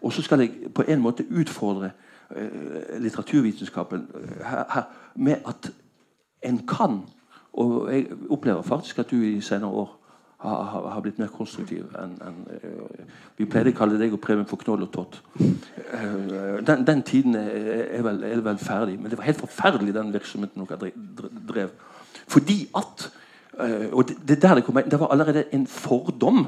[0.01, 1.91] Og så skal jeg på en måte utfordre
[2.31, 2.37] uh,
[2.99, 4.07] litteraturvitenskapen
[4.45, 4.83] her, her
[5.15, 5.71] med at
[6.43, 7.01] en kan
[7.53, 10.02] Og jeg opplever faktisk at du i senere år
[10.43, 13.05] har, har, blitt mer konstruktiv enn en, eh,
[13.37, 15.21] Vi pleide å kalle deg og Preben for Knoll og Tott.
[15.39, 18.99] Eh, den, den tiden er, vel, er vel ferdig.
[18.99, 21.69] Men det var helt forferdelig, den virksomheten dere dre- dre- drev.
[22.27, 23.09] Fordi at
[23.59, 26.47] eh, Og det, der det kom det var allerede en fordom.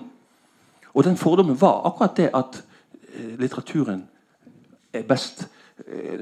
[0.93, 2.63] Og den fordommen var akkurat det at
[3.39, 4.08] litteraturen
[4.93, 5.47] er best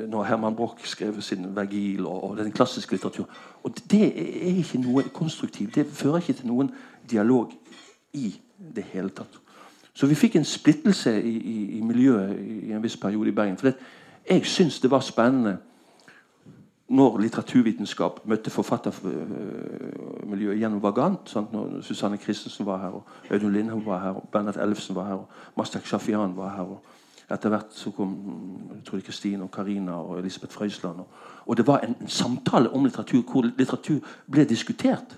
[0.10, 3.30] når Herman Broch skrev sin Vergil og, og den klassiske litteraturen.
[3.64, 5.76] Og det er ikke noe konstruktivt.
[5.76, 6.72] Det fører ikke til noen
[7.10, 7.54] dialog
[8.14, 8.42] i
[8.76, 9.40] det hele tatt.
[9.94, 13.58] Så vi fikk en splittelse i, i, i miljøet i en viss periode i Bergen.
[13.58, 13.76] For det,
[14.30, 15.58] jeg syns det var spennende
[16.94, 21.30] når litteraturvitenskap møtte forfattermiljøet gjennom Vagant.
[21.30, 21.54] Sant?
[21.54, 25.14] Når Susanne Christensen var her, og Audun Lindholm var her, og Bernhard Ellefsen var her,
[25.14, 26.64] og Mastak Shafian var her.
[26.64, 26.82] og
[27.32, 28.16] etter hvert så kom
[28.86, 31.00] Trude Kristin og Karina og Elisabeth Frøysland.
[31.00, 31.08] Og,
[31.46, 34.00] og det var en, en samtale om litteratur hvor litteratur
[34.32, 35.18] ble diskutert.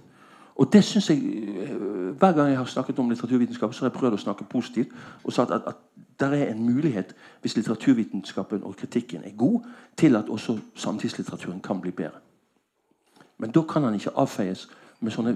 [0.56, 1.76] Og det synes jeg, eh,
[2.16, 4.88] Hver gang jeg har snakket om litteraturvitenskap, så har jeg prøvd å snakke positivt.
[5.24, 5.76] Og sagt at, at
[6.20, 9.60] det er en mulighet, hvis litteraturvitenskapen og kritikken er god,
[9.98, 12.24] til at også samtidslitteraturen kan bli bedre.
[13.38, 15.36] Men da kan han ikke avfeies med sånne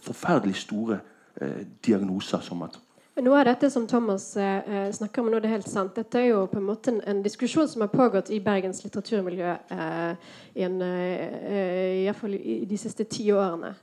[0.00, 1.00] forferdelig store
[1.40, 2.78] eh, diagnoser som at
[3.20, 5.96] Noe av dette som Thomas eh, snakker om nå, det er helt sant.
[5.98, 9.50] Dette er jo på en måte en, en diskusjon som har pågått i Bergens litteraturmiljø
[9.50, 13.74] eh, i, en, eh, i, hvert fall i de siste ti årene.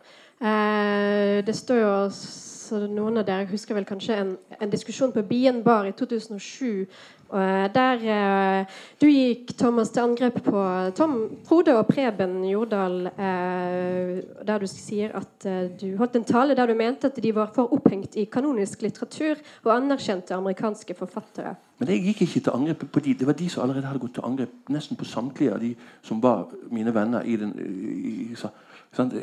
[0.41, 5.23] Eh, det står jo så Noen av dere husker vel kanskje en, en diskusjon på
[5.25, 6.87] Bien bar i 2007 eh,
[7.31, 8.65] der eh,
[9.01, 10.61] du gikk Thomas til angrep på
[10.95, 11.15] Tom
[11.47, 16.65] Frode og Preben Jordal, eh, der du sier at eh, du holdt en tale der
[16.71, 19.35] du mente at de var for opphengt i kanonisk litteratur
[19.65, 21.55] og anerkjente amerikanske forfattere.
[21.79, 23.13] Men jeg gikk ikke til angrep på de.
[23.13, 26.23] Det var de som allerede hadde gått til angrep nesten på samtlige av de som
[26.23, 28.53] var mine venner i den i, i, sa-
[28.95, 29.13] sant?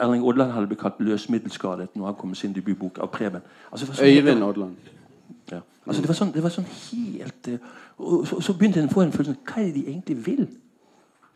[0.00, 3.44] Erling Odland hadde blitt kalt løsmiddelskadet når han kom med sin debutbok av Preben.
[3.70, 4.76] Altså, Øyvind Odland.
[5.52, 5.60] Ja.
[5.86, 7.58] Altså, det, var sånn, det var sånn helt eh,
[7.98, 10.42] Og så, så begynte en å få en følelse hva er det de egentlig vil?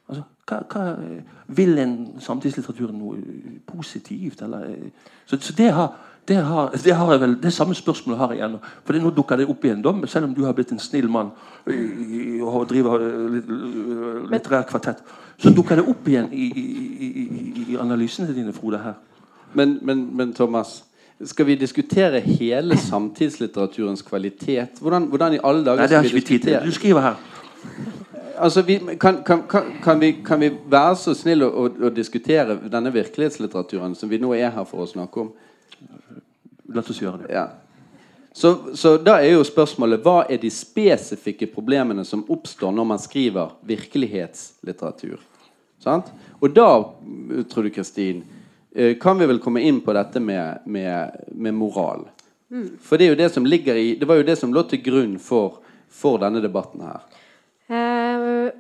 [0.09, 4.43] Altså, hva, hva eh, Vil en samtidslitteratur noe eh, positivt?
[4.47, 5.95] Eller, eh, så, så det har
[6.29, 8.59] det, har, det har jeg vel, det samme spørsmålet har jeg ennå.
[8.85, 11.11] For det, nå dukker det opp igjen, da, selv om du har blitt en snill
[11.13, 11.35] mann
[11.69, 15.03] i- og driver eh, litt- eh, litterær kvartett,
[15.37, 18.81] så dukker det opp igjen i, i, i, i, i analysene dine, Frode.
[18.81, 18.95] her.
[19.53, 20.79] Men, men, men Thomas,
[21.27, 24.81] skal vi diskutere hele samtidslitteraturens kvalitet?
[24.81, 26.59] Hvordan, hvordan i alle dager Nei, det har skal ikke vi tid til.
[26.67, 27.15] Du skriver her.
[28.37, 29.43] Altså, vi, kan, kan,
[29.83, 34.33] kan, vi, kan vi være så snille å, å, diskutere denne virkelighetslitteraturen som vi nå
[34.35, 35.31] er her for å snakke om?
[36.75, 37.35] La oss gjøre det.
[37.35, 37.47] Ja.
[38.35, 43.03] Så, så da er jo spørsmålet hva er de spesifikke problemene som oppstår når man
[43.03, 45.23] skriver virkelighetslitteratur?
[45.85, 46.11] Sant?
[46.43, 46.67] Og da,
[47.51, 48.25] tror du Kristin,
[49.01, 52.09] kan vi vel komme inn på dette med, med, med moral.
[52.83, 54.83] For det er jo det som ligger i Det var jo det som lå til
[54.85, 55.61] grunn for,
[55.91, 57.03] for denne debatten her.
[57.71, 58.51] Uh,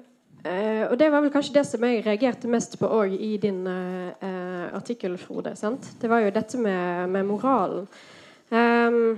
[0.46, 3.62] uh, og det var vel kanskje det som jeg reagerte mest på òg i din
[3.68, 5.55] eh, eh, artikkel, Frode.
[5.57, 5.87] Sant?
[6.00, 7.87] Det var jo dette med, med moralen.
[8.53, 9.16] Ehm,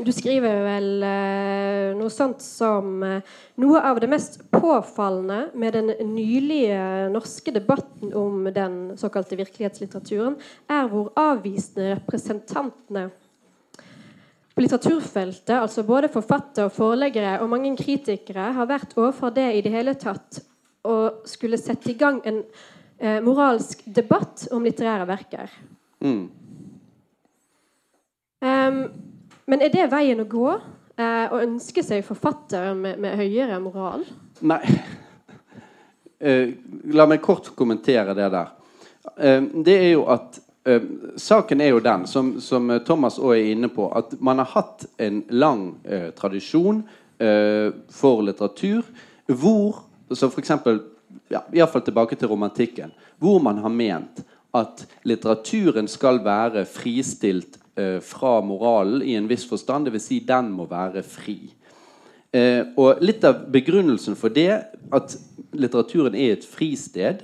[0.00, 5.92] du skriver vel eh, noe sånt som eh, Noe av det mest påfallende med den
[6.14, 10.38] nylige norske debatten om den såkalte virkelighetslitteraturen,
[10.72, 13.10] er hvor avvisende representantene
[14.52, 19.72] på litteraturfeltet, altså både forfattere, forleggere og mange kritikere, har vært overfor det i det
[19.72, 20.42] hele tatt
[20.88, 20.96] å
[21.28, 22.42] skulle sette i gang en
[22.98, 25.54] eh, moralsk debatt om litterære verker.
[26.02, 26.26] Mm.
[28.42, 28.82] Ehm,
[29.46, 30.60] men er det veien å gå?
[30.98, 34.04] eh, å ønske seg forfattere med, med høyere moral?
[34.42, 34.62] Nei
[36.22, 36.52] Eh,
[36.94, 38.50] La meg kort kommentere det der.
[39.16, 40.36] Eh, det er jo at
[40.70, 40.84] eh,
[41.18, 44.86] Saken er jo den, som, som Thomas også er inne på, at man har hatt
[45.02, 46.84] en lang eh, tradisjon
[47.18, 48.86] eh, for litteratur
[49.26, 49.82] hvor
[50.14, 50.78] så for eksempel,
[51.32, 52.94] ja, Iallfall tilbake til romantikken.
[53.18, 54.22] Hvor man har ment
[54.54, 57.61] at litteraturen skal være fristilt eh,
[58.04, 59.86] fra moralen i en viss forstand.
[59.88, 60.04] Dvs.
[60.10, 61.38] Si den må være fri.
[62.32, 64.54] Eh, og litt av begrunnelsen for det,
[64.92, 65.16] at
[65.52, 67.20] litteraturen er et fristed,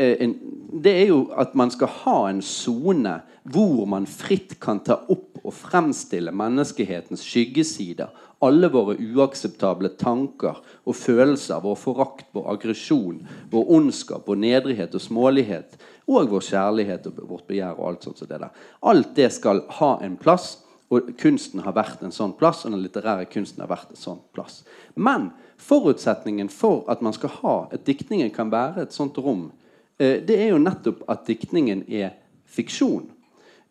[0.00, 0.30] eh,
[0.72, 5.42] det er jo at man skal ha en sone hvor man fritt kan ta opp
[5.44, 8.08] og fremstille menneskehetens skyggesider.
[8.42, 13.22] Alle våre uakseptable tanker og følelser, vår forakt, vår aggresjon,
[13.52, 15.78] vår ondskap, vår nedrighet og smålighet,
[16.10, 18.66] og vår kjærlighet og vårt begjær og alt sånt som det der.
[18.84, 20.58] Alt det skal ha en plass,
[20.92, 24.20] og kunsten har vært en sånn plass, og den litterære kunsten har vært en sånn
[24.36, 24.62] plass.
[24.94, 25.30] Men
[25.64, 29.50] forutsetningen for at man skal ha at diktningen kan være et sånt rom,
[29.98, 32.12] eh, det er jo nettopp at diktningen er
[32.44, 33.08] fiksjon.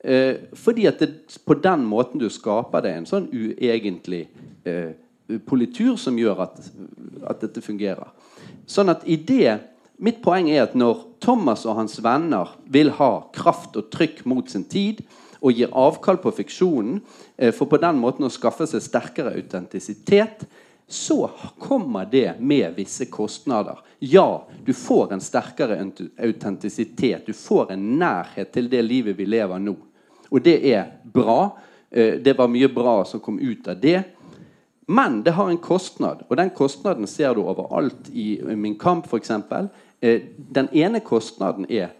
[0.04, 4.26] Eh, fordi at det på den måten du skaper deg en sånn uegentlig
[4.68, 4.92] eh,
[5.48, 6.60] politur som gjør at,
[7.24, 8.12] at, dette fungerer.
[8.68, 9.60] Sånn at i det
[10.04, 14.50] Mitt poeng er at når Thomas og hans venner vil ha kraft og trykk mot
[14.52, 15.04] sin tid,
[15.44, 16.98] og gir avkall på fiksjonen
[17.38, 20.44] eh, for på den måten å skaffe seg sterkere autentisitet,
[20.88, 21.30] så
[21.62, 23.80] kommer det med visse kostnader.
[24.00, 25.78] Ja, du får en sterkere
[26.18, 27.26] autentisitet.
[27.30, 29.78] Du får en nærhet til det livet vi lever nå.
[30.34, 31.54] Og det er bra.
[31.94, 34.02] Eh, det var mye bra som kom ut av det.
[34.88, 39.32] Men det har en kostnad, og den kostnaden ser du overalt i Min kamp f.eks.
[40.02, 41.94] Eh, den ene kostnaden er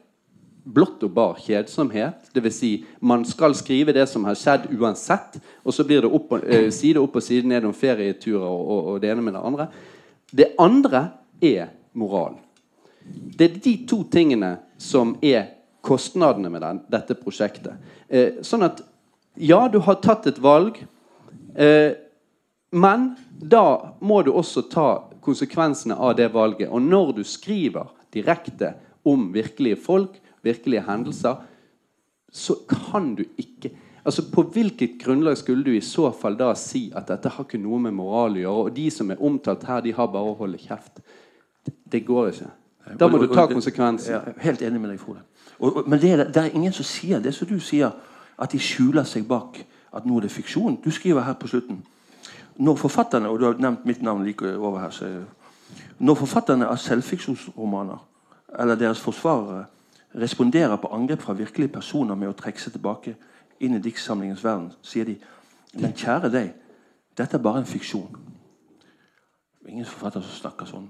[0.64, 2.28] blått og bar kjedsomhet.
[2.36, 2.58] Dvs.
[2.58, 6.70] Si, man skal skrive det som har skjedd uansett, og så blir det opp, eh,
[6.72, 9.68] side opp og side ned om ferieturer og, og, og, det ene med det andre.
[10.32, 11.04] Det andre
[11.42, 12.40] er moral.
[13.38, 15.52] Det er de to tingene som er
[15.84, 17.76] kostnadene med den, dette prosjektet.
[18.08, 18.82] Eh, sånn at
[19.36, 20.78] ja, du har tatt et valg,
[21.56, 21.96] eh,
[22.74, 24.88] men da må du også ta
[25.24, 26.70] konsekvensene av det valget.
[26.72, 28.74] Og når du skriver direkte
[29.08, 31.42] om virkelige folk, virkelige hendelser,
[32.34, 36.90] så kan du ikke Altså På hvilket grunnlag skulle du i så fall da si
[36.92, 39.80] at dette har ikke noe med moral å gjøre, og de som er omtalt her,
[39.86, 41.00] de har bare å holde kjeft?
[41.64, 42.50] Det, det går ikke.
[43.00, 44.36] Da må du ta konsekvensen.
[44.44, 45.24] Helt enig med deg, Frode.
[45.60, 47.92] Og, og, men det er, det er, ingen som sier det som du sier,
[48.38, 49.60] at de skjuler seg bak
[49.94, 50.80] at nå er det fiksjon.
[50.84, 51.84] Du skriver her på slutten
[52.58, 55.10] Når forfatterne og du har nevnt mitt navn like over her, så,
[56.00, 57.98] når forfatterne av selvfiksjonsromaner
[58.60, 59.66] eller deres forsvarere
[60.14, 63.16] responderer på angrep fra virkelige personer med å trekke seg tilbake
[63.60, 65.18] inn i diktsamlingens verden, sier de
[65.74, 66.52] Men kjære deg,
[67.18, 68.18] dette er bare en fiksjon.
[69.66, 70.86] Ingen forfatter som snakker sånn.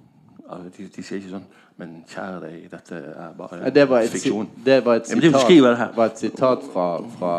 [0.78, 1.46] De, de, sier ikke sånn
[1.82, 4.50] Men kjære deg, dette er bare det var et, fiksjon.
[4.66, 6.88] Det var et sitat, ja, var et sitat fra,
[7.18, 7.32] fra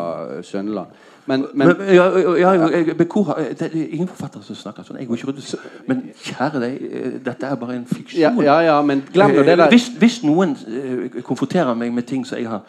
[0.43, 1.03] Skjønneland.
[1.25, 2.05] Men, men, men ja,
[2.37, 4.99] ja, jeg, det er ingen forfattere som snakker sånn.
[5.01, 8.43] Jeg går ikke rundt Men kjære deg, eh, dette er bare en fiksjon.
[8.45, 9.69] Ja, ja, men glem det der.
[9.71, 12.67] Hvis, hvis, noen uh, konfronterer meg med ting som jeg har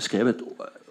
[0.00, 0.40] skrevet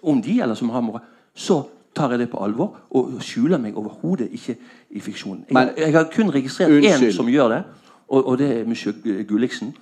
[0.02, 1.02] om de, eller som har moral,
[1.34, 1.62] så
[1.96, 4.56] tar jeg det på alvor og skjuler meg overhodet ikke
[4.90, 5.44] i fiksjonen.
[5.50, 7.62] Jeg, jeg, har kun registrert én som gjør det.
[8.10, 8.92] Og, og det er monsieur
[9.28, 9.74] Gulliksen.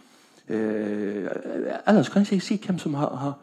[0.48, 1.28] Eh,
[1.88, 3.36] ellers kan jeg ikke si hvem som har, har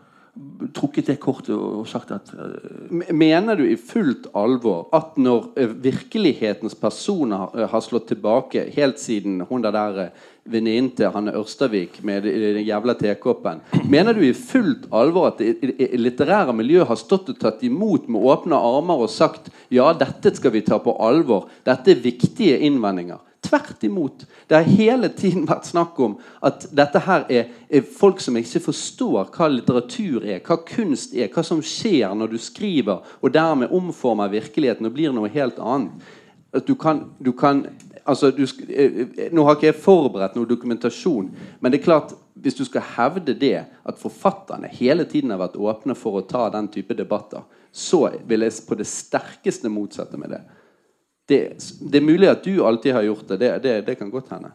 [0.75, 5.75] trukket det kortet og sagt at uh, Mener du i fullt alvor at når uh,
[5.83, 10.09] virkelighetens personer uh, har slått tilbake helt siden hun der, der
[10.51, 15.95] venninnen til Hanne Ørstavik med den jævla tekoppen Mener du i fullt alvor at det
[16.01, 20.51] litterære miljøet har stått og tatt imot med åpne armer og sagt ja, dette skal
[20.51, 23.23] vi ta på alvor, dette er viktige innvendinger?
[23.45, 24.25] Tvert imot.
[24.47, 28.63] Det har hele tiden vært snakk om at dette her er, er, folk som ikke
[28.63, 33.73] forstår hva litteratur er, hva kunst er, hva som skjer når du skriver, og dermed
[33.75, 35.93] omformer virkeligheten og blir noe helt annet.
[36.55, 37.65] At du kan, du kan
[38.05, 41.29] altså, du, eh, eh, Nå har ikke jeg forberedt noe dokumentasjon,
[41.59, 42.15] men det er klart
[42.45, 46.47] hvis du skal hevde det, at forfatterne hele tiden har vært åpne for å ta
[46.53, 50.43] den type debatter, så vil jeg på det sterkeste motsette med det
[51.29, 51.39] det,
[51.79, 53.39] det, er mulig at du alltid har gjort det.
[53.41, 54.51] Det, det, det kan godt hende.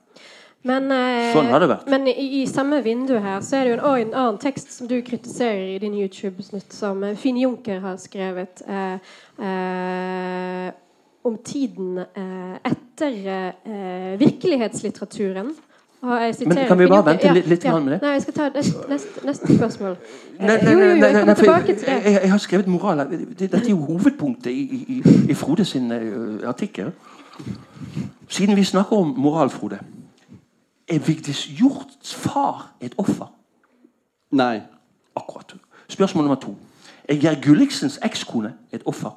[0.63, 1.87] Men, eh, sånn har det vært.
[1.89, 4.91] men i, i, samme vindu her så er det jo en, en annen tekst som
[4.91, 8.61] du kritiserer i din YouTube-snutt, som eh, Finn Junker har skrevet.
[8.69, 10.69] Eh, eh,
[11.23, 15.53] om tiden eh, etter eh, virkelighetslitteraturen.
[16.03, 17.99] Men kan vi bare vente litt, litt ja, med det?
[18.03, 19.97] Nei, jeg skal ta neste, neste, neste spørsmål.
[20.39, 23.03] Nei, nei, nei, nei, nei jeg, jeg, jeg, har skrevet moral.
[23.39, 24.63] Dette er jo hovedpunktet i,
[24.97, 26.93] i, i Frode sin uh, artikkel.
[28.29, 29.79] Siden vi snakker om moral, Frode
[30.89, 33.29] Er Vigdis Hjorts far et offer?
[34.31, 34.61] Nei.
[35.17, 35.55] Akkurat.
[35.89, 36.57] Spørsmål nummer to.
[37.05, 39.13] Er Geir Gulliksens ekskone et offer?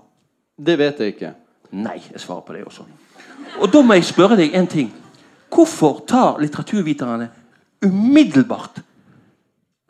[0.65, 1.31] Det vet jeg ikke.
[1.71, 2.83] Nei, jeg svarer på det også.
[3.61, 4.93] Og da må jeg spørre deg en ting.
[5.53, 7.29] Hvorfor tar litteraturviterne
[7.85, 8.81] umiddelbart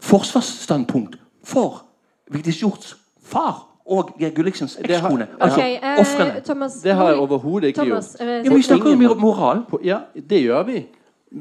[0.01, 1.83] forsvarsstandpunkt for
[2.31, 5.27] Vigdis Hjorts far og Geir Gulliksens ekskone.
[5.39, 6.69] Altså okay, eh, ofrene.
[6.83, 8.27] Det har jeg overhodet ikke Thomas, gjort.
[8.27, 9.63] eh, Ja, vi snakker jo om moral.
[9.69, 9.97] På- Ja,
[10.29, 10.85] det gjør vi.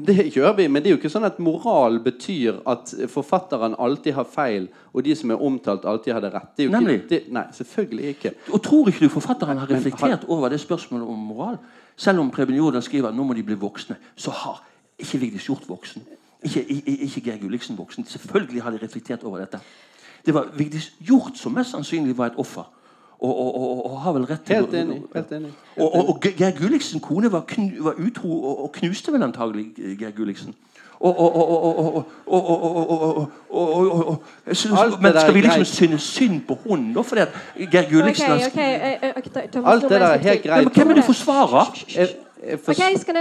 [0.07, 4.13] Det gjør vi, Men det er jo ikke sånn at moral betyr at forfatteren alltid
[4.13, 6.55] har feil, og de som er omtalt, alltid hadde rett.
[6.57, 6.95] Det er jo Nemlig.
[6.95, 8.31] Ikke, det, nei, selvfølgelig ikke.
[8.53, 11.57] Og tror ikke du forfatteren har Men reflektert over det spørsmålet om moral?
[11.95, 14.63] Selv om Preben Jordan skriver at nå må de bli voksne, så har
[14.99, 16.03] ikke Vigdis Hjorth voksen.
[16.43, 18.05] Ikke, ikke Geir Gulliksen voksen.
[18.05, 19.59] Selvfølgelig har de reflektert over dette.
[20.25, 22.63] Det var Vigdis Hjorth som mest sannsynlig var et offer.
[23.19, 25.01] Og, og, og, og har vel rett til Helt enig.
[25.15, 25.51] helt enig.
[25.77, 29.69] Og, og, og Geir Gulliksen kone var, knu, var utro og, og knuste vel antagelig
[29.99, 30.55] Geir Gulliksen.
[35.01, 37.01] Men skal vi liksom synes synd på hun, da?
[37.01, 37.29] Fordi at
[37.71, 38.31] Geir Gulliksen
[39.65, 40.67] Alt det der er helt greit.
[40.73, 41.83] Hvem er det du forsvarer?
[41.95, 42.09] Jeg,
[42.49, 42.59] jeg,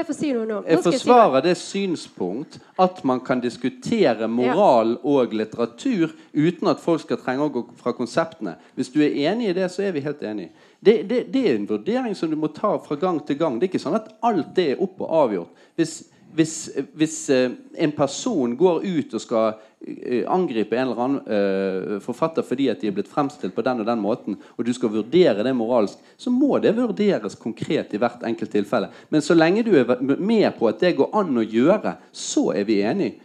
[0.07, 0.63] få si nå?
[0.69, 7.19] jeg forsvarer det synspunkt at man kan diskutere moral og litteratur uten at folk skal
[7.19, 8.57] trenge å gå fra konseptene.
[8.75, 10.51] Hvis du er enig i det, så er vi helt enig.
[10.81, 13.61] Det, det, det, er en vurdering som du må ta fra gang til gang.
[13.61, 15.69] Det er ikke sånn at alt det er opp og avgjort.
[15.79, 16.01] Hvis
[16.33, 16.55] hvis,
[16.97, 17.51] hvis eh,
[17.85, 19.49] en person går ut og skal
[19.85, 23.83] eh, angripe en eller annen eh, forfatter fordi at de er blitt fremstilt på den
[23.83, 28.01] og den måten, og du skal vurdere det moralsk, så må det vurderes konkret i
[28.01, 28.89] hvert enkelt tilfelle.
[29.13, 32.69] Men så lenge du er med på at det går an å gjøre, så er
[32.69, 33.19] vi enige.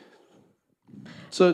[1.31, 1.53] Så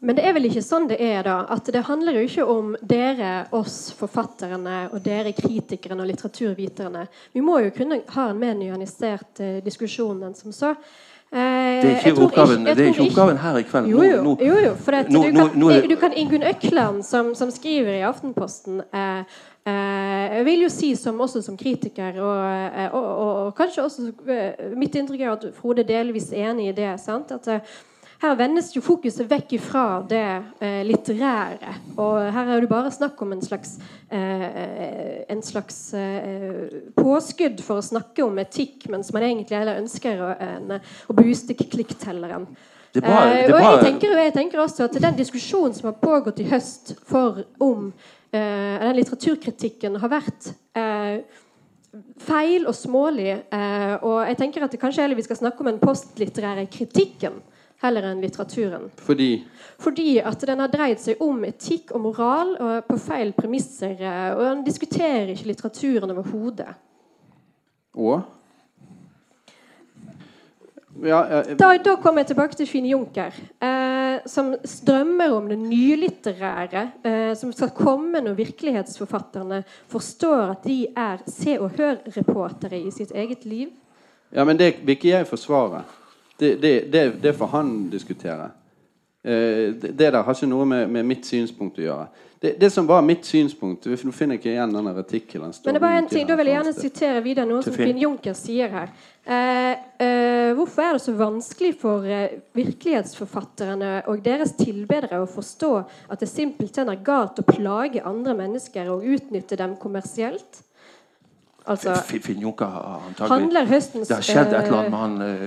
[0.00, 1.34] Men det er vel ikke sånn det er, da?
[1.52, 7.02] At det handler jo ikke om dere, oss forfatterne, og dere kritikerne og litteraturviterne.
[7.36, 10.70] Vi må jo kunne ha en mer nyanisert eh, diskusjon enn som så.
[11.30, 13.90] Eh, Det er ikke oppgaven, jeg det er ikke oppgaven her i kveld.
[13.92, 14.32] Jo, jo.
[14.48, 18.00] Jo, jo for det, nå- du, kan, nå du kan Ingunn Økland, som, som skriver
[18.00, 19.36] i Aftenposten eh,
[19.68, 22.40] eh, Jeg vil jo si, som, også som kritiker, og,
[22.72, 24.08] eh, og, og, og kanskje også
[24.80, 26.94] Mitt inntrykk er at Frode delvis enig i det.
[27.04, 27.30] sant?
[27.36, 27.52] At
[28.20, 30.20] her vendes jo fokuset vekk ifra det
[30.60, 31.72] eh, litterære.
[31.96, 33.78] Og her er det bare snakk om en slags,
[34.12, 36.66] eh, en slags eh,
[36.98, 40.76] påskudd for å snakke om etikk, mens man egentlig heller ønsker å, en,
[41.08, 42.44] å booste klikktelleren.
[42.92, 45.88] Det bra- Eh, det er og jeg tenker, jeg tenker også at den diskusjonen som
[45.92, 47.92] har pågått i høst for om
[48.32, 51.22] eh, den litteraturkritikken har vært eh,
[52.20, 53.30] feil og smålig.
[53.48, 57.40] Eh, og jeg tenker at det kanskje heller vi skal snakke om den postlitterære kritikken
[57.82, 58.90] heller enn litteraturen.
[58.96, 59.44] fordi
[59.80, 63.96] Fordi at den har dreid seg om etikk og moral og på feil premisser.
[64.00, 66.74] eh, og den diskuterer ikke litteraturen overhodet.
[67.94, 68.20] Og?
[71.02, 74.50] Ja, ja, Da, da kommer jeg tilbake til Fine Junker, eh, som
[74.86, 81.56] drømmer om det nylitterære eh, som skal komme når virkelighetsforfatterne forstår at de er Se
[81.60, 83.68] og Hør-reportere i sitt eget liv.
[84.34, 85.84] ja, men det vil ikke jeg forsvare.
[86.40, 88.48] Det, det, det, det får han diskutere.
[89.22, 92.08] Eh, det, det der har ikke noe med, med mitt synspunkt å gjøre.
[92.40, 95.50] Det, det som var mitt synspunkt Nå finner jeg ikke igjen den artikkelen.
[95.52, 98.00] Men det er bare en ting, da vil jeg gjerne sitere videre noe som Finn.
[98.00, 98.94] Junker sier her.
[99.28, 105.70] Eh, eh, hvorfor er det så vanskelig for eh, virkelighetsforfatterne og deres tilbedere å forstå
[106.08, 110.62] at det simpelthen er galt å plage andre mennesker og utnytte dem kommersielt?
[111.66, 115.40] Altså Finn Finn har antagelig handler høstens Det har skjedd et eller annet eh,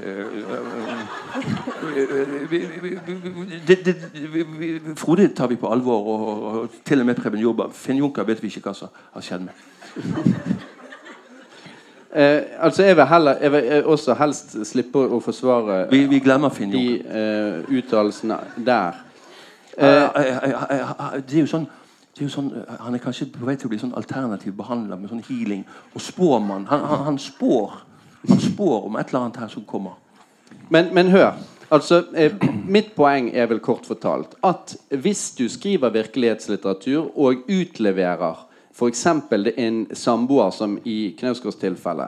[4.53, 7.63] med han Frode tar vi på alvor, og, og til og med Preben Jorba.
[7.73, 9.53] Finnjoka vet vi ikke hva som har skjedd med.
[12.15, 16.19] Eh, altså, jeg vil, heller, jeg vil eh, også helst slippe å forsvare Vi, vi
[16.21, 18.99] glemmer Finn de eh, uttalelsene der.
[19.73, 21.65] Eh, eh, eh, eh, det er jo sånn
[22.21, 25.09] er sånn, eh, Han er kanskje på vei til å bli sånn alternativ behandler med
[25.09, 25.65] sånn healing.
[25.95, 26.67] Og spåmann.
[26.69, 27.81] Han, han, han spår
[28.29, 29.97] Han spår om et eller annet her som kommer.
[30.69, 31.33] Men, men hør.
[31.73, 32.31] Altså, eh,
[32.65, 39.05] mitt poeng er vel kort fortalt at hvis du skriver virkelighetslitteratur og utleverer f.eks.
[39.57, 42.07] en samboer, som i Knausgårds tilfelle,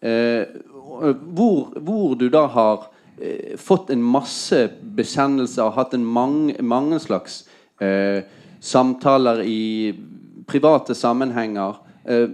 [0.00, 0.44] eh,
[1.34, 2.86] hvor, hvor du da har
[3.18, 7.44] eh, fått en masse bekjennelser, hatt en mange, mange slags
[7.80, 8.22] eh,
[8.64, 9.94] samtaler i
[10.48, 12.28] private sammenhenger eh,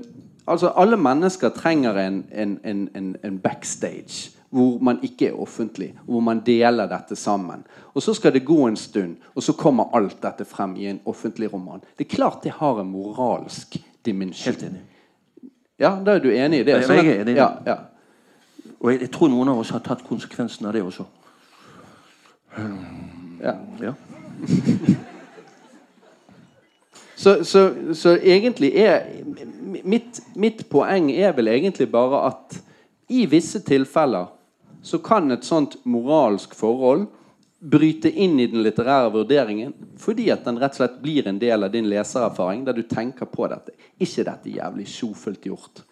[0.51, 6.21] Altså, alle mennesker trenger en, en, en, en, backstage hvor man ikke er offentlig, hvor
[6.21, 7.63] man deler dette sammen.
[7.95, 11.01] Og Så skal det gå en stund, og så kommer alt dette frem i en
[11.07, 11.81] offentlig roman.
[11.99, 13.77] Det er klart det har en moralsk
[14.07, 14.55] dimensjon.
[14.55, 14.81] Helt enig.
[15.79, 16.81] Ja, Da er du enig i det?
[16.83, 17.37] Sånn at, jeg er enig.
[17.37, 17.77] Ja, ja.
[18.81, 21.07] Og jeg, jeg tror noen av oss har tatt konsekvensen av det også.
[23.45, 23.55] ja.
[23.81, 23.95] Ja.
[27.21, 29.03] Så, så, så egentlig er
[29.85, 32.57] mitt, mitt poeng er vel egentlig bare at
[33.13, 34.31] i visse tilfeller
[34.83, 37.05] så kan et sånt moralsk forhold
[37.61, 41.67] bryte inn i den litterære vurderingen fordi at den rett og slett blir en del
[41.67, 43.77] av din lesererfaring, der du tenker på dette.
[44.01, 45.85] ikke dette jævlig sjofelt gjort.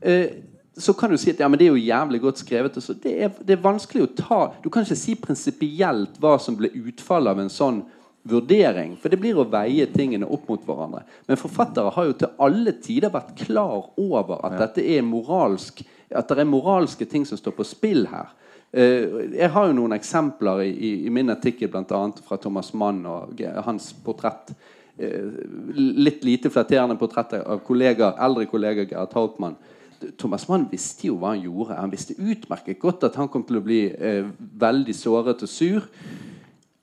[0.00, 0.30] Eh,
[0.78, 2.78] så kan du si at ja, men det er jo jævlig godt skrevet.
[3.02, 6.70] Det er, det er vanskelig å ta Du kan ikke si prinsipielt hva som ble
[6.70, 7.82] utfallet av en sånn
[8.28, 8.96] vurdering.
[9.00, 11.04] For det blir å veie tingene opp mot hverandre.
[11.28, 16.28] Men forfattere har jo til alle tider vært klar over at dette er moralsk at
[16.32, 18.32] det er moralske ting som står på spill her.
[18.68, 22.02] Uh, jeg har jo noen eksempler i, i, min artikkel bl.a.
[22.24, 24.52] fra Thomas Mann og hans portrett.
[24.98, 25.32] Uh,
[25.76, 29.58] litt lite flatterende portrett av kollega, eldre kollega Gerhard Hauptmann.
[30.20, 31.78] Thomas Mann visste jo hva han gjorde.
[31.80, 34.28] Han visste utmerket godt at han kom til å bli uh,
[34.64, 35.88] veldig såret og sur.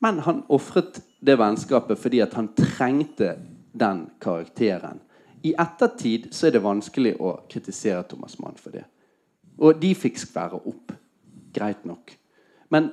[0.03, 3.35] Men han ofret det vennskapet fordi at han trengte
[3.75, 5.01] den karakteren.
[5.45, 8.85] I ettertid så er det vanskelig å kritisere Thomas Mann for det.
[9.61, 10.93] Og de fikk skvære opp.
[11.55, 12.15] Greit nok.
[12.73, 12.89] Men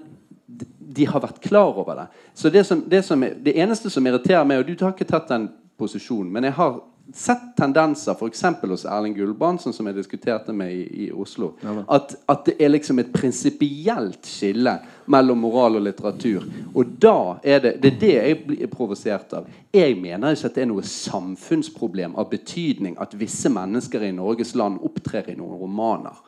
[0.92, 2.06] de har vært klar over det.
[2.34, 5.08] Så det, som, det, som er, det eneste som irriterer meg Og du har ikke
[5.08, 5.48] tatt den
[5.80, 6.80] posisjonen, men jeg har
[7.16, 8.42] sett tendenser f.eks.
[8.62, 11.52] hos Erling Gulbrandsen, som jeg diskuterte med i, i Oslo,
[11.88, 14.76] at, at, det er liksom et prinsipielt skille
[15.06, 16.44] mellom moral og litteratur.
[16.74, 19.48] Og da er det det er det jeg blir provosert av.
[19.72, 24.54] Jeg mener ikke at det er noe samfunnsproblem av betydning at visse mennesker i Norges
[24.54, 26.20] land opptrer i noen romaner.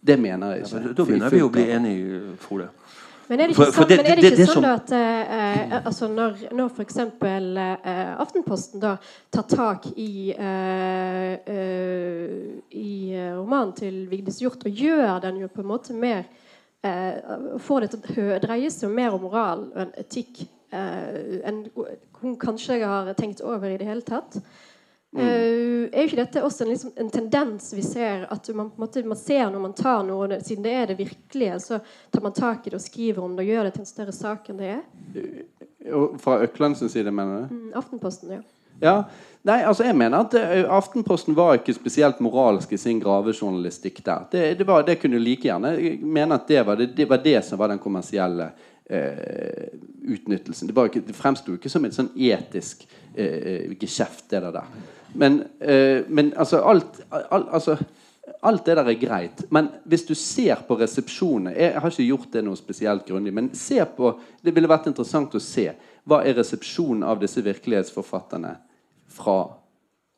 [0.00, 0.82] Det mener jeg ikke.
[0.82, 2.72] Ja, da begynner vi å bli enige, Frode.
[3.32, 6.08] Men er det ikke, for, for det, sånn, det, det, det, sånn at eh, altså
[6.10, 6.98] når, når f.eks.
[6.98, 8.96] Eh, Aftenposten da
[9.32, 12.92] tar tak i, eh, uh, i
[13.38, 16.26] romanen til Vigdis Hjorth og gjør den jo på en måte mer
[16.82, 21.66] Får det til å dreie seg mer om moral enn etikk enn
[22.22, 24.38] hun kanskje har tenkt over i det hele tatt.
[25.12, 25.26] Mm.
[25.26, 28.24] Uh, er ikke dette også en, liksom, en, tendens vi ser?
[28.32, 31.82] At man, måte, man, ser når man tar noe, siden det er det virkelige, så
[32.14, 34.16] tar man tak i det og skriver om det og gjør det til en større
[34.16, 34.82] sak enn det er?
[36.22, 37.54] Fra Øklands side, mener du?
[37.58, 38.40] Mm, Aftenposten, ja.
[38.82, 38.96] Ja.
[39.42, 44.28] Nei, altså jeg mener at uh, Aftenposten var ikke spesielt moralsk i sin gravejournalistikk der.
[44.30, 47.22] Det, det, var, det kunne like gjerne Jeg mener at det var det, det var
[47.24, 48.52] det, som var den kommersielle
[48.86, 49.66] eh,
[50.02, 50.68] utnyttelsen.
[50.68, 54.70] Det, ikke, det fremsto ikke som et sånn etisk eh, geskjeft, det der.
[55.18, 57.78] Men, eh, men altså, alt, al, altså
[58.46, 59.40] Alt det der er greit.
[59.50, 63.48] Men hvis du ser på resepsjonene Jeg har ikke gjort det noe spesielt grundig, men
[63.54, 64.12] se på,
[64.42, 65.68] det ville vært interessant å se
[66.06, 68.52] hva er resepsjonen av disse virkelighetsforfatterne
[69.12, 69.38] fra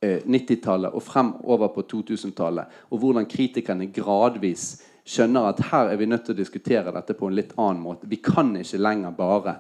[0.00, 4.68] eh, 90-tallet og fremover på 2000-tallet, og hvordan kritikerne gradvis
[5.04, 8.08] skjønner at her er vi nødt til å diskutere dette på en litt annen måte.
[8.08, 9.58] Vi kan ikke lenger bare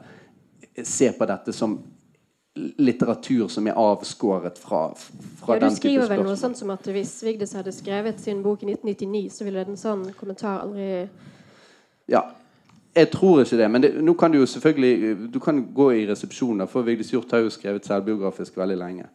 [0.82, 1.76] se på dette som
[2.54, 4.86] litteratur som er avskåret fra,
[5.40, 8.62] fra ja, Du skriver vel noe sånt som at hvis Vigdis hadde skrevet sin bok
[8.62, 11.08] i 1999, så ville en sånn kommentar aldri
[12.10, 12.22] Ja.
[12.94, 13.68] Jeg tror ikke det.
[13.70, 17.34] Men det, nå kan du jo selvfølgelig Du kan gå i resepsjoner, for Vigdis Hjorth
[17.34, 19.06] har jo skrevet selvbiografisk veldig lenge.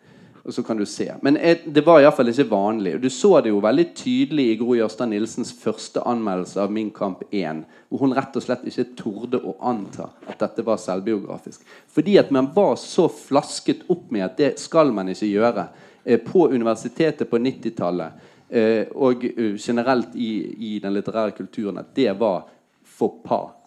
[0.43, 1.05] Og så kan du se.
[1.21, 2.95] Men jeg, det var iallfall ikke vanlig.
[3.03, 7.21] Du så det jo veldig tydelig i Gro Jørstad Nilsens første anmeldelse av Min kamp
[7.31, 11.61] 1, hvor hun rett og slett ikke torde å anta at dette var selvbiografisk.
[11.91, 15.67] Fordi at man var så flasket opp med at det skal man ikke gjøre.
[16.03, 18.11] Eh, på universitetet på 90-tallet
[18.49, 22.47] eh, og uh, generelt i, i, den litterære kulturen at det var
[22.81, 23.58] for pa.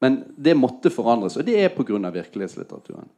[0.00, 2.10] Men det måtte forandres, og det er pga.
[2.10, 3.08] virkelighetslitteraturen.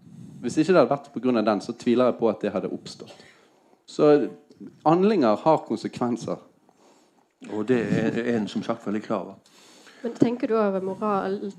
[0.41, 1.41] Hvis ikke det hadde vært pga.
[1.41, 3.25] den, så tviler jeg på at det hadde oppstått.
[3.87, 4.29] Så
[4.87, 6.37] handlinger har konsekvenser.
[7.53, 9.35] Og det er en som sagt veldig klar over.
[10.03, 11.53] Men Tenker du over moral,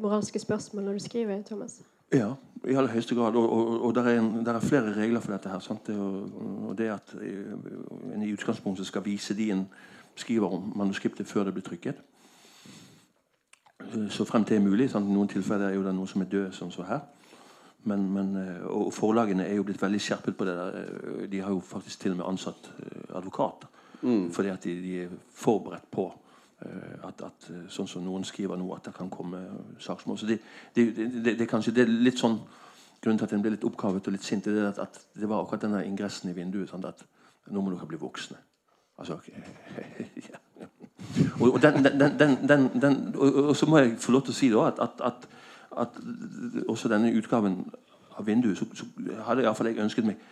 [0.00, 1.80] moralske spørsmål når du skriver, Thomas?
[2.12, 2.32] Ja,
[2.66, 3.36] i aller høyeste grad.
[3.36, 5.48] Og, og, og der, er en, der, er flere regler for dette.
[5.48, 7.14] her, det, og, det at
[8.14, 9.66] en i utgangspunktet skal vise de en
[10.16, 12.00] skriver om manuskriptet før det blir trykket.
[14.10, 14.90] Så frem til det er mulig.
[14.90, 15.08] Sant?
[15.08, 17.00] I noen tilfeller er jo det noen som er død, sånn som så her.
[17.88, 20.56] Men, men, eh, og forlagene er jo blitt veldig skjerpet på det.
[20.58, 20.78] der.
[20.82, 23.14] Eh, de har jo faktisk til og med ansatt advokat.
[23.20, 23.68] advokater.
[24.02, 24.30] Mm.
[24.32, 26.12] Fordi at de, de, er forberedt på
[27.06, 29.40] at, at, sånn som noen skriver nå, at det kan komme
[29.78, 30.18] saksmål.
[30.18, 30.40] Så det,
[30.74, 32.40] det, det, det, kanskje, det er litt sånn
[32.98, 35.28] Grunnen til at en ble litt oppkavet og litt sint, det er at, at det
[35.30, 36.66] var akkurat denne ingressen i vinduet.
[36.66, 36.82] Sant?
[36.82, 37.04] at
[37.46, 38.40] nå må dere bli voksne.
[38.98, 39.20] Altså,
[40.32, 40.40] ja.
[41.40, 44.50] Og, og, den, den, den, og, og, så må jeg få lov til å si
[44.52, 45.28] da at, at, at
[45.78, 45.88] at
[46.68, 47.60] også denne utgaven
[48.18, 48.86] av Vinduet, så, så
[49.26, 50.26] hadde iallfall jeg ønsket meg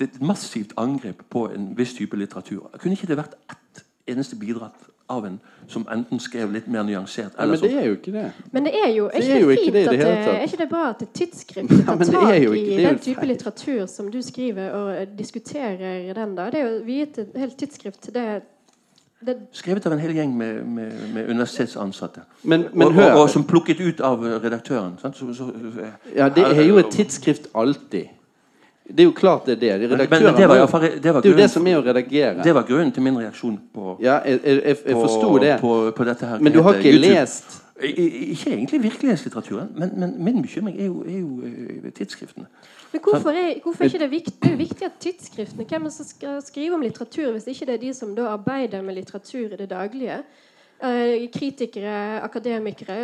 [0.00, 2.70] det er et massivt angrep på en viss type litteratur.
[2.80, 4.72] Kunne ikke det vært ett eneste bidrag
[5.12, 5.34] av en
[5.68, 8.22] som enten skrev litt mer nyansert ja, Men det er jo ikke det.
[8.54, 10.84] Men det er jo, er ikke, det, fint det, det at, er ikke det bra
[10.94, 16.34] at et tidsskrift tar tak i den type litteratur som du skriver, og diskuterer den?
[16.38, 16.48] da?
[16.54, 18.42] Det er jo viet et helt tidsskrift til det det,
[19.52, 22.22] Skrevet av en hel gjeng med, med, med universitetsansatte.
[22.42, 24.94] Men, men og, og, og som plukket ut av redaktøren.
[25.02, 25.16] Sant?
[25.18, 25.50] Så, så,
[26.16, 28.08] Ja, det er jo et tidsskrift alltid.
[28.90, 29.90] Det er jo klart det er det.
[29.90, 32.40] Men, men det var, fall- det var det er jo det som er å redigere.
[32.42, 35.58] Det var grunnen til min reaksjon på, Ja, jeg, jeg, jeg, på, det.
[35.60, 36.40] på, på dette her.
[36.40, 37.12] Men du har ikke YouTube.
[37.20, 42.46] lest Ikke egentlig virkelighetslitteraturen, men, men min bekymring er jo, er jo eh, tidsskriftene.
[42.92, 44.34] men hvorfor er, hvorfor er ikke det viktig?
[44.42, 47.66] Det er viktig at tidsskriftene Hvem er det som skal skrive om litteratur hvis ikke
[47.66, 50.22] det er de som da arbeider med litteratur i det daglige?
[50.82, 52.98] Eh, kritikere, akademikere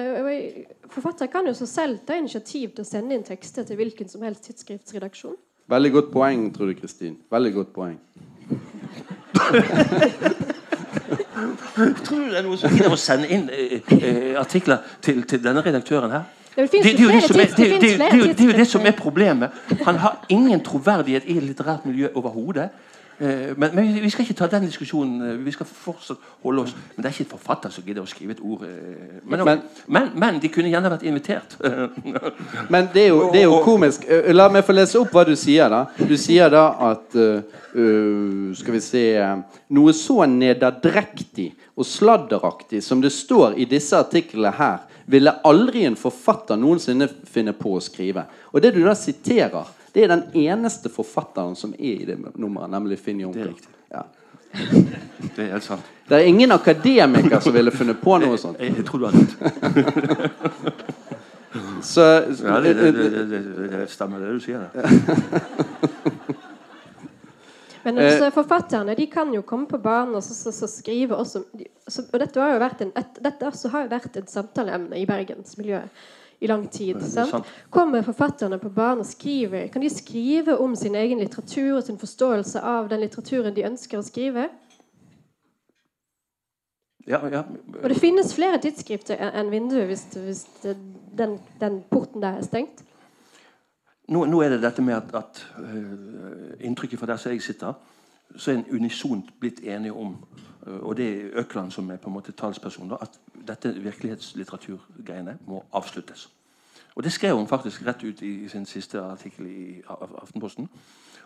[0.91, 4.23] Forfattere kan jo så selv ta initiativ til å sende inn tekster til hvilken som
[4.23, 5.37] helst tidsskriftsredaksjon.
[5.69, 7.17] Veldig godt poeng, tror du, Kristin.
[7.31, 7.99] Veldig godt poeng.
[11.37, 15.43] Tror du det er noen som gidder å sende inn eh, eh, artikler til, til
[15.45, 16.25] denne redaktøren her?
[16.57, 19.53] Det Det, det, er er, det er jo det som er problemet.
[19.85, 22.71] Han har ingen troverdighet i litterært miljø overhodet.
[23.21, 25.23] Eh, Men, men vi- skal ikke ta den diskusjonen.
[25.31, 28.07] eh, Vi skal fortsatt holde oss Men det er ikke et forfatter som gidder å
[28.07, 28.63] skrive et ord.
[28.63, 31.57] eh, Men, Men- men, de kunne gjerne vært invitert.
[32.71, 34.05] Men det er jo, det er jo komisk.
[34.35, 35.87] La meg få lese opp hva du sier, da.
[36.07, 37.41] Du sier da at eh,
[38.55, 39.03] Skal vi se
[39.71, 45.97] Noe så nederdrektig og sladderaktig som det står i disse artiklene her, ville aldri en
[45.97, 48.25] forfatter noensinne finne på å skrive.
[48.55, 49.67] Og det du da siterer,
[49.97, 53.47] det er den eneste forfatteren som er i det nummeret, nemlig Finn Det er Junker.
[53.49, 53.73] riktig.
[53.95, 54.03] Ja.
[55.37, 55.87] Det er helt sant.
[56.09, 58.61] Det er ingen akademiker som ville funnet på noe sånt.
[58.61, 59.33] Jeg, jeg tror du har rett.
[61.87, 62.05] Så,
[62.45, 64.69] Ja, det, det, det, det, det, det stemmer, det du sier.
[64.75, 64.85] Det.
[67.87, 71.45] Men Eh, forfatterne de kan jo komme på banen og så, så, så skrive også
[71.87, 74.99] så, Og dette har jo vært en, et, dette også har jo vært et samtaleemne
[74.99, 75.89] i bergensmiljøet
[76.41, 76.97] i lang tid.
[76.97, 77.47] er.
[77.71, 81.99] Kommer forfatterne på banen og skriver Kan de skrive om sin egen litteratur og sin
[81.99, 84.49] forståelse av den litteraturen de ønsker å skrive?
[87.07, 87.45] Ja, ja.
[87.83, 90.43] Og det finnes flere tidsskrifter enn vinduet hvis, hvis
[91.19, 92.83] den, den porten der er stengt.
[94.09, 97.79] Nå, nå er det dette med at, at uh, inntrykket fra der som jeg sitter,
[98.37, 100.17] så er en unisont blitt enige om,
[100.67, 105.65] og det er Økland som er på en måte talsperson, da, at dette virkelighetslitteraturgreiene må
[105.73, 106.29] avsluttes.
[106.97, 109.83] Og Det skrev hun faktisk rett ut i, sin siste artikkel i
[110.23, 110.69] Aftenposten.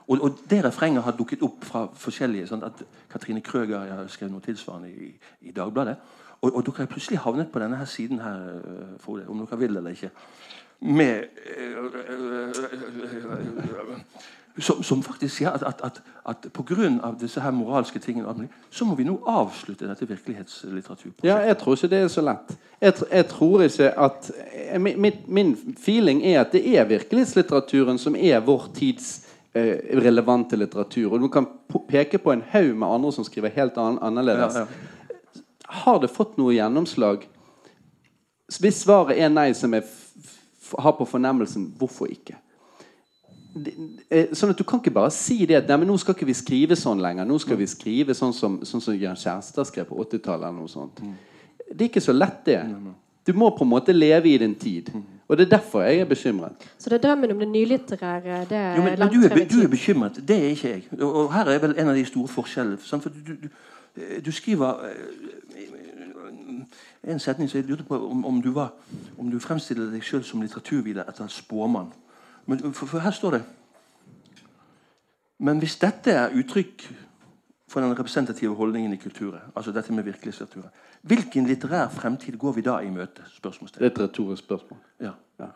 [0.08, 4.34] Og, og det refrenget har dukket opp fra forskjellige sånn at Katrine Krøger har skrevet
[4.34, 5.12] noe tilsvarende i,
[5.46, 5.96] i Dagbladet.
[6.40, 8.60] Og, og dere har plutselig havnet på denne her siden her,
[8.98, 10.10] Frode, om dere vil eller ikke.
[10.80, 11.24] Med
[11.58, 11.92] øh,
[14.58, 17.12] som, som faktisk sier at, at, at, at pga.
[17.20, 21.28] disse her moralske tingene så må vi nå avslutte dette virkelighetslitteraturprosjektet.
[21.28, 22.54] Ja, jeg tror ikke det er så lett.
[22.80, 24.30] Jeg, jeg tror ikke at
[24.80, 31.14] min, Min feeling er at det er virkelighetslitteraturen som er vår tids eh, relevante litteratur.
[31.14, 31.46] Og du kan
[31.88, 34.54] peke på en haug med andre som skriver helt an annerledes.
[34.54, 35.44] Ja, ja.
[35.84, 37.28] Har det fått noe gjennomslag?
[38.58, 39.86] Hvis svaret er nei, som jeg
[40.78, 42.34] har på fornemmelsen, hvorfor ikke?
[44.10, 46.26] Eh, Sånn at Du kan ikke bare si det at nei, men nå skal ikke
[46.28, 47.24] vi skrive sånn lenger.
[47.26, 50.46] Nå skal vi skrive sånn som, sånn som Jørn Kjærstad skrev på 80-tallet.
[50.48, 51.00] eller noe sånt.
[51.70, 52.60] Det er ikke så lett, det.
[53.26, 54.90] Du må på en måte leve i din tid.
[55.28, 56.52] Og det er derfor jeg er bekymret.
[56.78, 58.40] Så det er drømmen om det nylitterære.
[58.50, 60.18] Det er Jo, men, men langt du, er, du er bekymret.
[60.28, 60.84] Det er ikke jeg.
[61.00, 62.78] Og, og her er vel en av de store forskjellene.
[62.78, 63.48] For du, du,
[64.26, 65.70] du skriver eh,
[67.12, 68.72] en setning som jeg lurte på om, om du var
[69.18, 71.92] Om du fremstiller deg sjøl som litteraturviter etter en spåmann.
[72.50, 73.44] Men, for, for her står det
[75.38, 76.82] Men hvis dette er uttrykk
[77.70, 80.72] for den representative holdningen i kulturen, altså dette med virkelighetslitteraturen,
[81.02, 83.22] hvilken litterær fremtid går vi da i møte?
[83.36, 83.84] Spørsmålstegn.
[83.86, 84.78] Et retorisk spørsmål.
[85.00, 85.12] Ja.
[85.38, 85.46] Ja.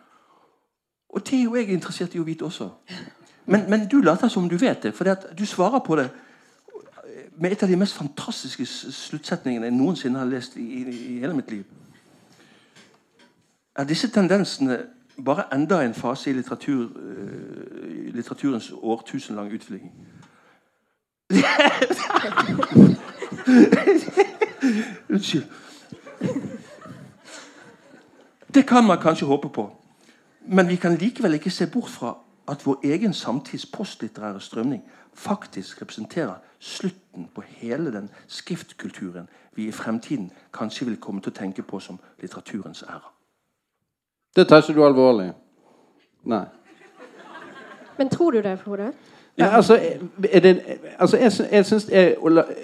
[1.08, 2.70] Og det er jo jeg interessert i å vite også.
[3.46, 6.08] Men, men du later som du vet det, for du svarer på det
[7.36, 11.34] med et av de mest fantastiske sluttsetningene jeg noensinne har lest i, i, i hele
[11.34, 11.64] mitt liv.
[13.76, 14.84] Er disse tendensene
[15.24, 19.92] bare enda en fase i litteratur, eh, litteraturens årtusenlange utvikling?
[25.10, 25.44] Unnskyld.
[28.54, 29.76] Det kan man kanskje håpe på.
[30.46, 32.16] Men vi kan likevel ikke se bort fra
[32.48, 34.82] at vår egen samtids postlitterære strømning
[35.14, 41.38] faktisk representerer slutten på hele den skriftkulturen vi i fremtiden kanskje vil komme til å
[41.38, 43.13] tenke på som litteraturens æra.
[44.36, 45.32] Det tar ikke du alvorlig.
[46.24, 46.44] Nei.
[47.98, 48.92] Men tror du det, Frode?
[49.38, 49.78] Ja, altså,
[50.22, 50.60] det,
[50.98, 52.16] altså jeg, jeg, synes jeg,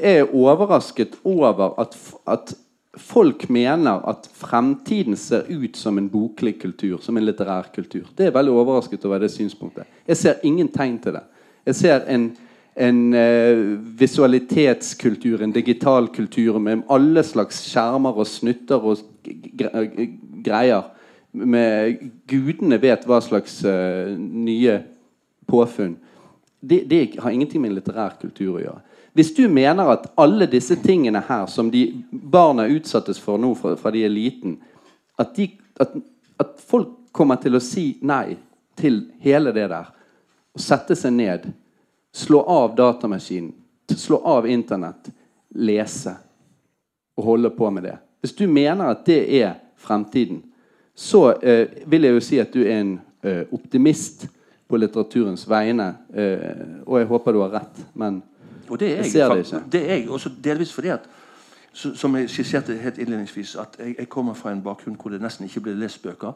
[0.03, 1.97] jeg er overrasket over at,
[2.27, 2.55] at
[2.97, 8.07] folk mener at fremtiden ser ut som en boklig kultur, som en litterær kultur.
[8.19, 9.85] Det er veldig overrasket over det synspunktet.
[10.07, 11.23] Jeg ser ingen tegn til det.
[11.67, 12.31] Jeg ser en,
[12.77, 13.59] en eh,
[14.01, 18.99] visualitetskultur, en digital kultur med alle slags skjermer og snutter og
[19.59, 19.87] gre
[20.45, 20.83] greier.
[21.33, 24.81] Med Gudene vet hva slags uh, nye
[25.47, 25.97] påfunn.
[26.61, 28.81] Det, det har ingenting med litterær kultur å gjøre.
[29.13, 33.75] Hvis du mener at alle disse tingene her som de barna utsattes for nå fra,
[33.79, 34.59] fra de er liten,
[35.19, 35.49] at, de,
[35.83, 35.97] at,
[36.39, 38.37] at folk kommer til å si nei
[38.79, 39.89] til hele det der,
[40.55, 41.49] og sette seg ned,
[42.15, 43.53] slå av datamaskinen,
[43.91, 45.11] slå av Internett,
[45.59, 46.15] lese
[47.19, 50.45] og holde på med det Hvis du mener at det er fremtiden,
[51.01, 52.93] så eh, vil jeg jo si at du er en
[53.25, 54.27] eh, optimist
[54.69, 55.87] på litteraturens vegne.
[56.13, 58.21] Eh, og jeg håper du har rett, men
[58.71, 59.63] jeg jeg, ser det ikke.
[59.73, 61.09] det er jeg også delvis fordi at
[61.73, 65.21] så- som jeg skisserte helt innledningsvis, at jeg, jeg kommer fra en bakgrunn hvor det
[65.23, 66.33] nesten ikke ble lest bøker.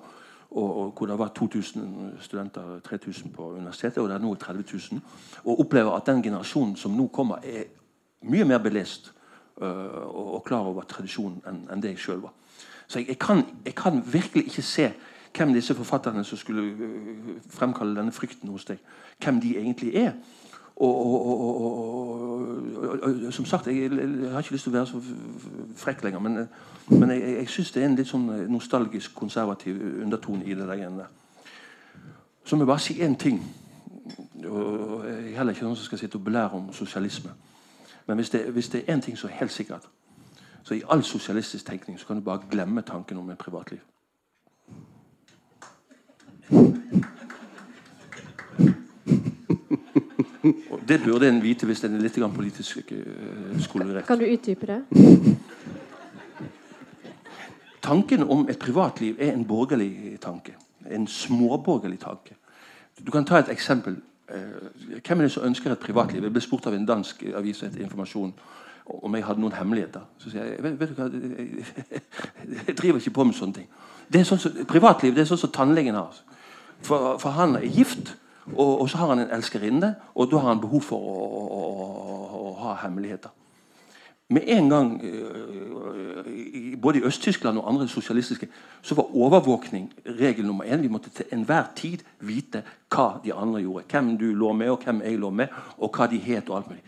[0.55, 1.83] Og, og hvor det var 2000
[2.21, 5.01] studenter, 3000 på universitetet, og det er nå 30 000.
[5.45, 7.65] Og opplever at den generasjonen som nå kommer, er
[8.23, 9.13] mye mer belest
[9.63, 9.67] øh,
[10.15, 12.33] og, og klar over tradisjonen enn enn det jeg sjøl var.
[12.95, 14.93] Så jeg, jeg, kan, jeg kan virkelig ikke se
[15.37, 18.79] hvem disse forfatterne som skulle øh, fremkalle denne frykten hos deg,
[19.25, 20.13] hvem de egentlig er.
[20.77, 23.91] Og, og, og, og, som sagt, jeg,
[24.23, 25.01] jeg har ikke lyst til å være så
[25.77, 26.39] frekk lenger, men,
[26.89, 31.11] men jeg, jeg syns det er en litt sånn nostalgisk, konservativ undertone i det der.
[32.45, 33.43] Så må jeg bare si én ting.
[34.47, 37.35] Og jeg er heller ikke noen som skal sitte og belære om sosialisme.
[38.07, 39.91] Men hvis det, hvis det er én ting som er helt sikkert,
[40.65, 43.81] så i all sosialistisk tenkning så kan du bare glemme tanken om et privatliv.
[50.71, 54.07] Og det burde en vite hvis en er litt politisk uh, skolerett.
[54.07, 54.81] Kan du utdype det?
[57.83, 60.55] Tanken om et privatliv er en borgerlig tanke.
[60.91, 62.37] En småborgerlig tanke.
[63.07, 63.97] Du kan ta et eksempel.
[64.29, 66.23] Eh, hvem er det som ønsker et privatliv?
[66.23, 68.33] Jeg ble spurt av en dansk avis etter informasjon
[68.87, 70.05] om jeg hadde noen hemmeligheter.
[70.21, 71.09] Så sier jeg vet, vet du hva,
[72.69, 73.69] jeg driver ikke på med sånne ting.
[74.13, 76.19] Det er sånn som, privatliv det er sånn som tannlegen har.
[76.85, 78.17] For, for han er gift,
[78.53, 81.63] og, og så har han en elskerinne, og da har han behov for å, å,
[81.65, 83.33] å, å ha hemmeligheter.
[84.35, 88.49] Med en gang, øh, både i Øst-Tyskland og andre sosialistiske,
[88.83, 90.81] så var overvåkning regel nummer én.
[90.81, 93.85] Vi måtte til enhver tid vite hva de andre gjorde.
[93.91, 96.49] Hvem du lå med, og hvem jeg lå med, og hva de het.
[96.49, 96.83] og alt mulig.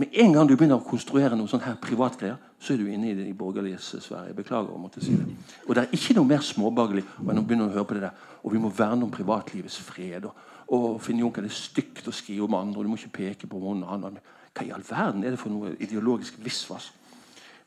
[0.00, 3.10] Med en gang du begynner å konstruere noe sånn her privatgreier, så er du inne
[3.10, 4.32] i det borgerliges Sverige.
[4.38, 5.26] Beklager å måtte si det.
[5.66, 8.22] Og det er ikke noe mer småborgerlig enn å begynne å høre på det der.
[8.40, 10.24] Og vi må verne om privatlivets fred.
[10.30, 13.18] Og, og Finn Juncker, det er stygt å skrive om andre, og du må ikke
[13.18, 14.16] peke på noen annen.
[14.56, 16.88] Hva i all verden er det for noe ideologisk visvas?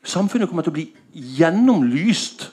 [0.02, 0.88] Samfunnet kommer til å bli
[1.38, 2.48] gjennomlyst.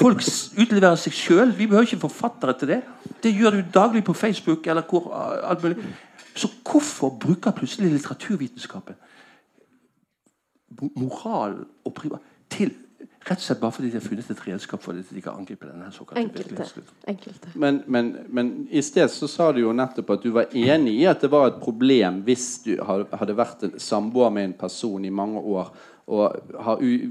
[0.00, 1.52] Folk utleverer seg sjøl.
[1.52, 2.80] Vi behøver ikke forfattere til det.
[3.20, 4.66] Det gjør du daglig på Facebook.
[4.66, 5.76] eller hvor, alt mulig.
[6.34, 8.94] Så hvorfor bruker plutselig litteraturvitenskapen
[10.98, 12.20] moral og privat
[12.50, 12.72] til
[13.24, 15.64] Rett og slett bare fordi de har funnet et redskap for at de kan angripe
[15.64, 16.82] denne såkalte Enkelte.
[17.08, 17.52] Enkelte.
[17.56, 21.06] Men, men, men i sted så sa du jo nettopp at du var enig i
[21.08, 25.12] at det var et problem hvis du hadde, vært en samboer med en person i
[25.12, 25.70] mange år
[26.04, 27.08] og har u-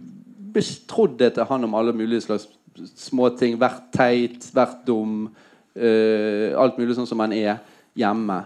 [0.54, 2.46] betrodd det til han om alle mulige slags
[2.94, 3.58] småting.
[3.62, 5.32] Vært teit, vært dum.
[5.74, 7.58] Uh, alt mulig sånn som man er
[7.98, 8.38] hjemme.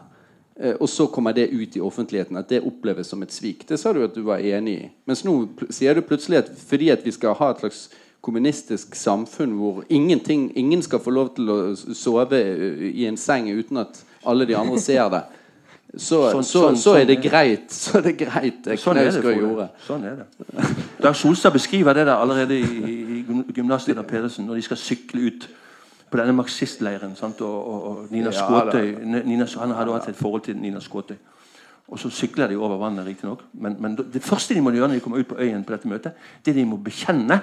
[0.60, 3.68] Eh, og så kommer det ut i offentligheten, at det oppleves som et svik.
[3.70, 4.90] Det sa du at du var enig i.
[5.06, 5.36] Mens nå
[5.70, 7.90] sier du plutselig at fordi at vi skal ha et slags
[8.26, 12.40] kommunistisk samfunn hvor ingenting, ingen skal få lov til å sove
[12.90, 15.22] i en seng uten at alle de andre ser det,
[15.96, 17.72] så, Sånn- så, sånn- så er det sånn er- greit.
[17.72, 18.68] Så er det greit.
[18.68, 19.22] eh, Sånn er det.
[19.38, 19.70] Gjorde.
[19.88, 20.66] Sånn er det.
[21.02, 25.48] Dag Solstad beskriver det der allerede i, i gymnaset Pedersen når de skal sykle ut
[26.12, 27.16] på denne marxistleiren.
[27.16, 27.42] Sant?
[27.42, 31.18] Og, og, og Nina Ja, Skåtøy Nina, Han hadde hatt et forhold til Nina Skåtøy.
[31.88, 33.44] Og så sykler de over vannet, riktignok.
[33.54, 35.88] Men, men det første de må gjøre når de kommer ut på øyen på dette
[35.88, 36.12] møtet,
[36.46, 37.40] det er de må bekjenne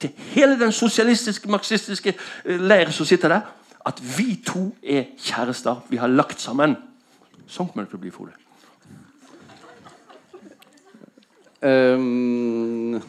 [0.00, 3.40] til hele den sosialistiske, marxistiske eh, leir som sitter der,
[3.86, 5.80] at vi to er kjærester.
[5.88, 6.76] Vi har lagt sammen.
[7.48, 8.36] Sånn kommer det til å bli, Frode.
[11.62, 13.00] Ehm,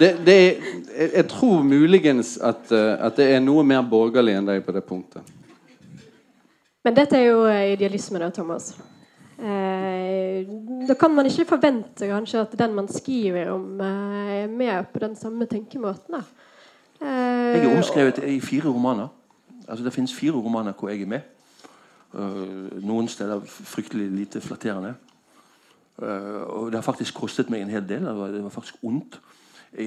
[0.00, 0.70] det, det er,
[1.16, 4.84] jeg, tror muligens at, eh, at det er noe mer borgerlig enn deg på det
[4.88, 5.36] punktet.
[6.84, 8.72] Men dette er jo eh, idealisme, da, Thomas.
[9.40, 10.48] Eh,
[10.88, 14.98] da kan man ikke forvente kanskje at den man skriver om, eh, er med på
[14.98, 16.16] den samme tenkemåten.
[16.16, 16.22] Da.
[17.00, 19.08] Eh, Jeg er omskrevet i fire romaner.
[19.68, 21.20] Altså Det finnes fire romaner hvor jeg er med.
[22.10, 24.94] Uh, noen steder fryktelig lite flatterende.
[26.02, 28.02] Uh, og det har faktisk kostet meg en hel del.
[28.02, 29.20] Det var, det var faktisk ondt.
[29.78, 29.86] I,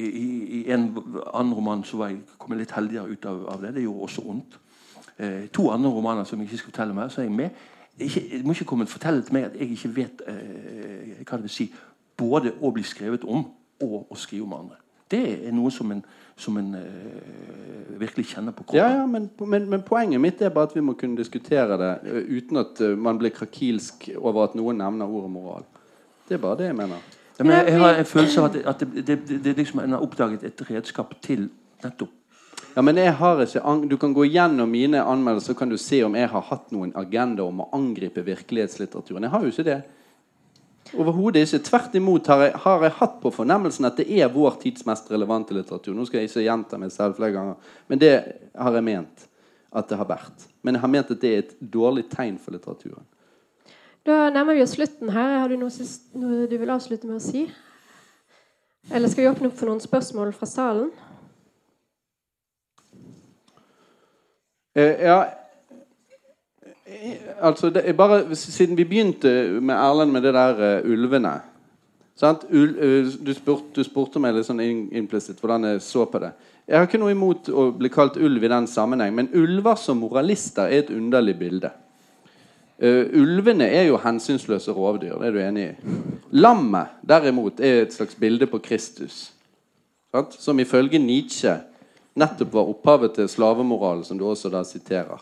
[0.60, 0.88] i, en
[1.34, 3.74] annen roman så var jeg, kom jeg litt heldigere ut av, av det.
[3.76, 4.60] Det gjorde også ondt.
[5.18, 7.50] Eh, to andre romaner som jeg ikke skal fortelle mer, så er jeg med.
[8.00, 11.38] ikke, jeg må ikke komme og fortelle til meg at jeg ikke vet eh, hva
[11.38, 11.68] det vil si
[12.18, 13.44] både å bli skrevet om
[13.84, 14.80] og å skrive om andre.
[15.12, 16.02] Det er noe som en,
[16.40, 18.80] som en eh, virkelig kjenner på kroppen.
[18.80, 21.92] Ja, ja, men, men, men poenget mitt er bare at vi må kunne diskutere det
[22.10, 25.68] eh, uten at eh, man blir krakilsk over at noen nevner ordet moral.
[26.30, 27.04] Det er bare det jeg mener.
[27.38, 29.56] Ja, men jeg, jeg har en følelse av at, det, at det, det, det, det
[29.58, 31.48] liksom en har oppdaget et redskap til
[31.84, 32.12] nettopp
[32.76, 36.04] Ja, men jeg har ikke Du kan gå gjennom mine anmeldelser så kan du se
[36.06, 39.28] om jeg har hatt noen agenda om å angripe virkelighetslitteraturen.
[39.28, 39.82] Jeg har jo ikke det.
[40.94, 41.62] Overhodet ikke.
[41.70, 45.10] Tvert imot har jeg, har jeg hatt på fornemmelsen at det er vår tids mest
[45.14, 45.94] relevante litteratur.
[45.98, 48.14] Nå skal jeg ikke gjenta meg selv flere ganger, men det
[48.58, 49.28] har jeg ment
[49.74, 50.48] at det har vært.
[50.62, 53.06] Men jeg har ment at det er et dårlig tegn for litteraturen.
[54.06, 55.40] Da nærmer vi oss slutten her.
[55.40, 57.46] Har du noe, sist- noe du vil avslutte med å si?
[58.92, 60.92] Eller skal vi åpne opp for noen spørsmål fra salen?
[64.76, 65.22] Eh, ja
[66.94, 71.42] Eh, Altså, det bare Siden vi begynte med Erlend med det der uh, ulvene?
[72.52, 76.32] Ul, uh, du, spurte, du spurte meg litt sånn implisitt hvordan jeg så på det.
[76.68, 80.00] Jeg har ikke noe imot å bli kalt ulv i den sammenheng, men ulver som
[80.00, 81.72] moralister er et underlig bilde.
[82.84, 86.00] Eh, ulvene er jo hensynsløse rovdyr, det er du enig i.
[86.36, 89.30] Lammet, derimot, er et slags bilde på Kristus.
[90.12, 90.36] Sant?
[90.36, 91.54] Som ifølge Nietzsche
[92.20, 95.22] nettopp var opphavet til slavemoralen, som du også da siterer.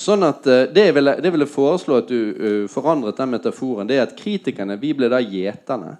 [0.00, 3.34] Sånn at uh, Det jeg ville, det jeg ville foreslå at du uh, forandret den
[3.34, 5.98] metaforen, det er at kritikerne vi ble da gjeterne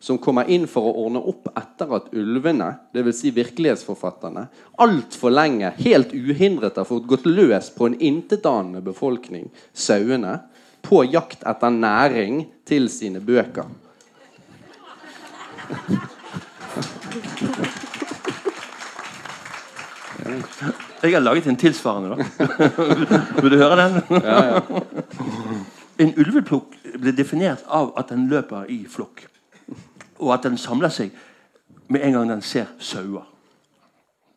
[0.00, 3.18] som kommer inn for å ordne opp etter at ulvene, dvs.
[3.20, 4.46] Si virkelighetsforfatterne,
[4.80, 10.38] altfor lenge, helt uhindret, har fått gått løs på en intetanende befolkning, sauene,
[10.80, 13.68] på jakt etter næring til sine bøker.
[21.00, 22.48] Jeg har laget en tilsvarende, da.
[23.42, 23.92] Vil du høre den?
[26.00, 29.26] En ulveplukk ble definert av at den løper i flokk.
[30.20, 31.10] Og at den samler seg
[31.88, 33.26] med en gang den ser sauer.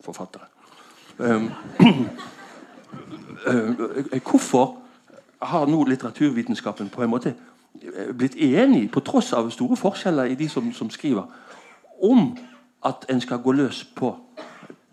[0.04, 0.48] Forfatteren.
[1.18, 1.50] Um,
[3.46, 4.76] uh, hvorfor
[5.42, 7.34] har nå litteraturvitenskapen på en måte
[7.82, 11.24] eh, blitt enig, på tross av store forskjeller i de som, som skriver,
[12.02, 12.32] om
[12.84, 14.14] at en skal gå løs på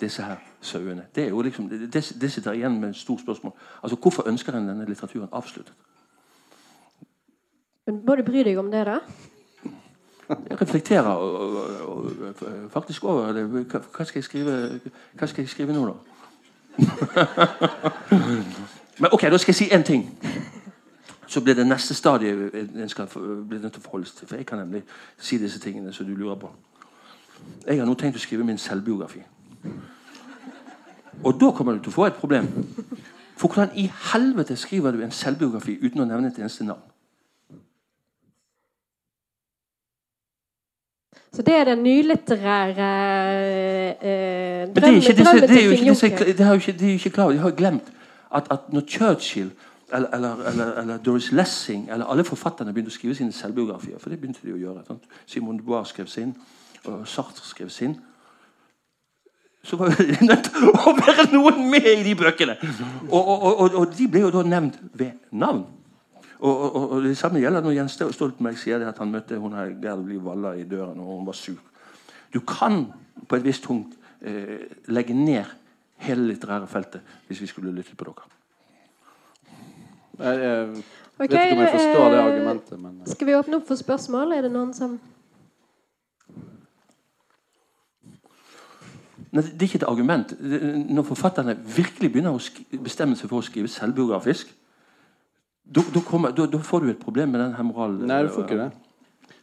[0.02, 1.06] disse her sauene.
[1.16, 3.54] Det, er jo liksom, det, det sitter igjen med et stort spørsmål.
[3.84, 5.74] Altså, Hvorfor ønsker en denne litteraturen avsluttet?
[7.88, 9.00] Du bry deg om det, da?
[10.32, 11.56] Jeg reflekterer og,
[11.88, 12.12] og, og,
[12.72, 13.66] faktisk over det.
[13.96, 14.80] Hva, skal jeg skrive,
[15.20, 15.94] hva skal jeg skrive nå, da?
[19.02, 20.20] Men ok, da skal jeg si én ting.
[21.28, 23.08] Så blir det neste stadiet en skal
[23.48, 24.28] bli nødt til å forholde seg til.
[24.28, 24.84] For jeg kan nemlig
[25.18, 26.52] si disse tingene som du lurer på.
[27.68, 29.24] Jeg har nå tenkt å skrive min selvbiografi.
[31.24, 32.48] Og da kommer du til å få et problem.
[33.38, 36.91] For hvordan i helvete skriver du en selvbiografi uten å nevne et eneste navn?
[41.34, 42.88] Så det er den nylitterære
[44.02, 46.34] eh, det er, ikke, drømmen det, er til Finn Juncker.
[46.38, 47.92] de har jo ikke, de er ikke klar over, de har glemt
[48.36, 49.52] at, at når Churchill
[49.94, 54.12] eller, eller, eller, eller Doris Lessing eller alle forfatterne begynte å skrive sine selvbiografier For
[54.12, 54.84] det begynte de å gjøre.
[54.88, 55.04] Sant?
[55.26, 56.32] Simon de Bois skrev sin,
[56.86, 57.98] og Sartre skrev sin.
[59.64, 62.56] Så var det nødt til å være noen med i de bøkene!
[63.10, 65.66] Og, og, og, og de ble jo da nevnt ved navn.
[66.42, 69.54] Og, og, og- Det samme gjelder når Jens Stoltenberg sier det at han møtte hun
[69.54, 71.58] her Gerd Liv Valla i døren, og hun var sur.
[72.34, 72.88] Du kan
[73.28, 75.46] på et visst punkt eh, legge ned
[76.02, 78.30] hele litterære feltet hvis vi skulle lyttet på dere.
[80.20, 80.68] Jeg, jeg
[81.18, 84.32] vet ikke om jeg forstår det eh, argumentet, men Skal vi åpne opp for spørsmål?
[84.32, 85.00] Er det noen som
[89.32, 90.34] Nei, det er ikke et argument.
[90.92, 94.50] Når forfatterne virkelig begynner å bestemme seg for å skrive selvbiografisk,
[95.76, 98.02] da, da, kommer, da, da får du et problem med den her moralen.
[98.08, 98.72] Nei, du får ikke det.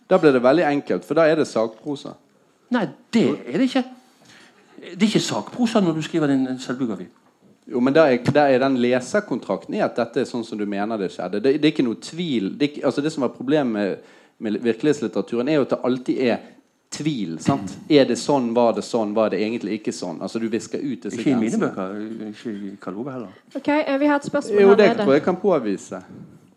[0.09, 2.15] Da blir det veldig enkelt, for da er det sakprosa.
[2.73, 3.85] Nei, det er det ikke.
[4.79, 7.09] Det er ikke sakprosa når du skriver din selvbiografi.
[7.69, 10.65] Jo, men da er, der er den leserkontrakten i at dette er sånn som du
[10.69, 11.43] mener det skjedde.
[11.45, 12.55] Det, det er ikke noe tvil.
[12.57, 16.23] Det, ikke, altså det som er problemet med, med virkelighetslitteraturen, er jo at det alltid
[16.29, 16.47] er
[16.91, 17.39] tvil.
[17.41, 17.77] sant?
[17.91, 20.21] Er det sånn, var det sånn, var det egentlig ikke sånn?
[20.23, 21.75] Altså Du visker ut disse Ikke i mine grensene.
[21.75, 22.29] bøker.
[22.31, 23.29] Ikke i Karl Ove heller.
[23.55, 25.05] Ok, eh, vi har et spørsmål Jo, her det nede.
[25.05, 26.03] tror jeg kan påvise.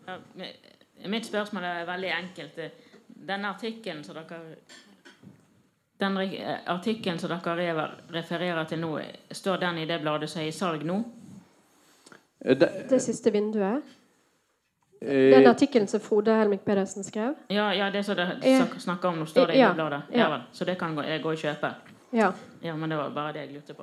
[0.08, 2.70] Ja, men- mitt spørsmål er veldig enkelt.
[3.26, 4.40] Den artikkelen som dere
[6.00, 10.42] den re- artikkelen som dere rever- refererer til nå, står den i det bladet som
[10.42, 11.04] er i salg nå?
[12.44, 13.82] Eh, Det, Det siste vinduet.
[15.02, 17.34] Eh, Den artikkelen som Frode Helmik Pedersen skrev.
[17.50, 18.66] Ja, ja det som dere Ja.
[18.78, 20.02] snakker om nå, står det i Ja, bladet?
[20.12, 20.18] ja.
[20.18, 20.40] Ja vel.
[20.52, 21.74] Så det kan jeg gå og kjøpe?
[22.12, 22.30] Ja.
[22.62, 23.82] Ja, men det var bare det jeg lurte på.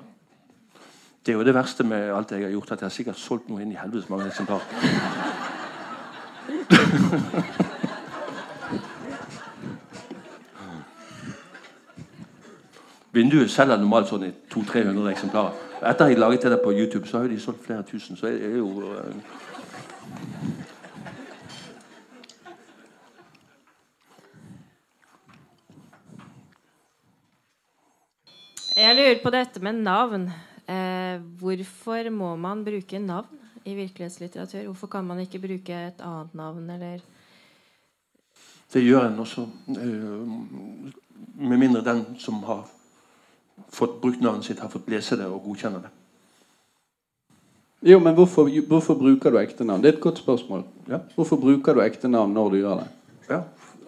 [1.26, 3.50] Det er jo det verste med alt jeg har gjort, at jeg har sikkert solgt
[3.50, 4.64] noe inn i helvetes mange eksemplarer.
[13.16, 15.56] Vinduet selger normalt sånn i 200-300 eksemplarer.
[15.80, 18.18] Etter at jeg laget det der på YouTube, så har jo de solgt flere tusen.
[18.20, 18.94] Så jeg er jo
[28.80, 30.28] Jeg lurer på dette med navn.
[30.70, 34.68] Eh, hvorfor må man bruke navn i virkelighetslitteratur?
[34.70, 37.00] Hvorfor kan man ikke bruke et annet navn, eller
[38.74, 39.48] Det gjør en også.
[39.68, 40.28] eh,
[41.36, 42.68] Med mindre den som har
[43.70, 45.90] fått brukt navnet sitt, har fått lese det og godkjenne det.
[47.84, 49.82] Jo, men hvorfor, hvorfor bruker du ekte navn?
[49.82, 50.64] Det er et godt spørsmål.
[50.88, 51.00] Ja.
[51.16, 52.88] Hvorfor bruker du ekte navn når du gjør det?
[53.30, 53.42] Ja,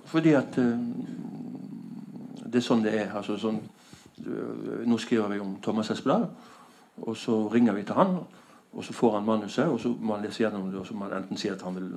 [0.06, 0.78] fordi at eh,
[2.46, 3.12] det er sånn det er.
[3.16, 3.62] Altså, sånn,
[4.86, 6.28] nå skriver vi om Thomas Espedal,
[7.02, 8.20] og så ringer vi til han.
[8.72, 11.06] Og så får han manuset, og så må han lese gjennom det, og så må
[11.06, 11.90] han enten si at han vil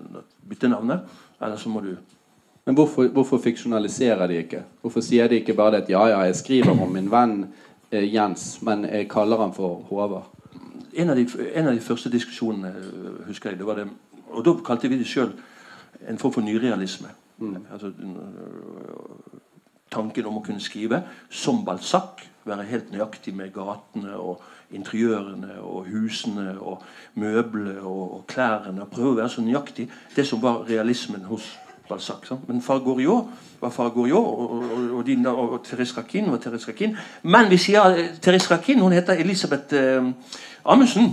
[0.49, 1.05] bytte navnet,
[1.43, 1.97] eller så må du
[2.67, 4.63] Men hvorfor, hvorfor fiksjonaliserer de ikke?
[4.81, 7.47] Hvorfor sier de ikke bare det at ja, ja, jeg skriver om min venn
[7.91, 10.35] eh, Jens, men jeg kaller han for Håvard?
[10.95, 13.89] en av, de, en av de første diskusjonene øh, husker jeg, det var det
[14.35, 15.33] Og da kalte vi det sjøl
[16.11, 17.09] en form for nyrealisme.
[17.73, 19.41] Altså, øh,
[19.91, 22.25] tanken om å kunne skrive som Balzac.
[22.45, 24.43] Være helt nøyaktig med gatene og
[24.75, 26.83] interiørene og husene og
[27.15, 28.83] møblene og, klærne.
[28.83, 29.89] og Prøve å være så nøyaktig.
[30.17, 31.47] Det som var realismen hos
[31.89, 32.27] Balzac.
[32.29, 32.49] Sant?
[32.49, 33.31] Men Fargoriot
[33.61, 36.97] var Fargoriot, og, og, og, de- og, Therese Rakin var Therese Rakin.
[37.23, 40.13] Men vi sier Therese Rakin hun heter Elisabeth eh,
[40.65, 41.11] Amundsen.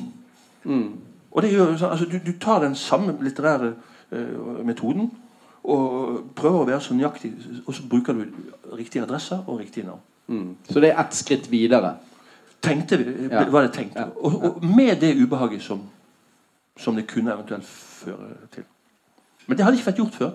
[1.32, 3.74] Og det gjør, altså, du, du tar den samme litterære
[4.12, 5.12] eh, metoden
[5.64, 7.34] og prøver å være så nøyaktig,
[7.66, 8.26] og så bruker du
[8.78, 10.02] riktige adresser og riktige navn.
[10.28, 10.58] Mm.
[10.70, 11.96] Så det er ett skritt videre.
[12.62, 13.44] Tenkte vi, Ja.
[13.50, 13.96] var det tenkt.
[13.96, 14.06] Ja.
[14.16, 15.82] Og, og med det ubehaget som,
[16.78, 18.64] som det kunne eventuelt føre til.
[19.48, 20.32] Men det hadde ikke vært gjort før.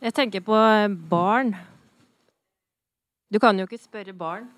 [0.00, 1.56] Jeg tenker på eh, barn.
[3.32, 4.48] Du kan jo ikke spørre barn.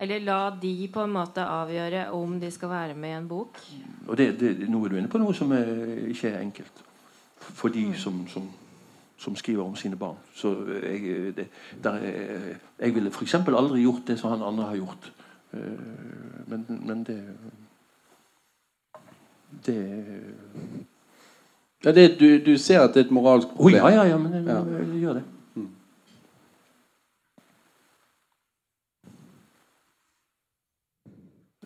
[0.00, 3.60] Eller la de på en måte avgjøre om de skal være med i en bok.
[4.08, 5.70] Og det, det, nå er du inne på noe som er,
[6.12, 6.82] ikke er enkelt
[7.56, 8.44] for de som, som,
[9.18, 10.16] som skriver om sine barn.
[10.34, 11.48] Så jeg, det,
[11.84, 13.34] der er, jeg ville f.eks.
[13.34, 15.12] aldri gjort det som han andre har gjort.
[15.52, 15.60] Eh,
[16.46, 17.22] Men, men det
[19.66, 20.22] Det
[21.84, 23.84] Ja, det, du, du ser at det er et moralsk problem?
[23.84, 25.22] Oh, ja, ja, ja, men jeg, jeg, jeg gjør det.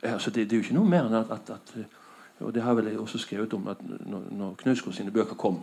[0.02, 1.74] Ja, altså det, det er jo ikke noe mer enn at, at, at
[2.40, 5.60] Og det har vel jeg også skrevet om at når, når Knausgård sine bøker kom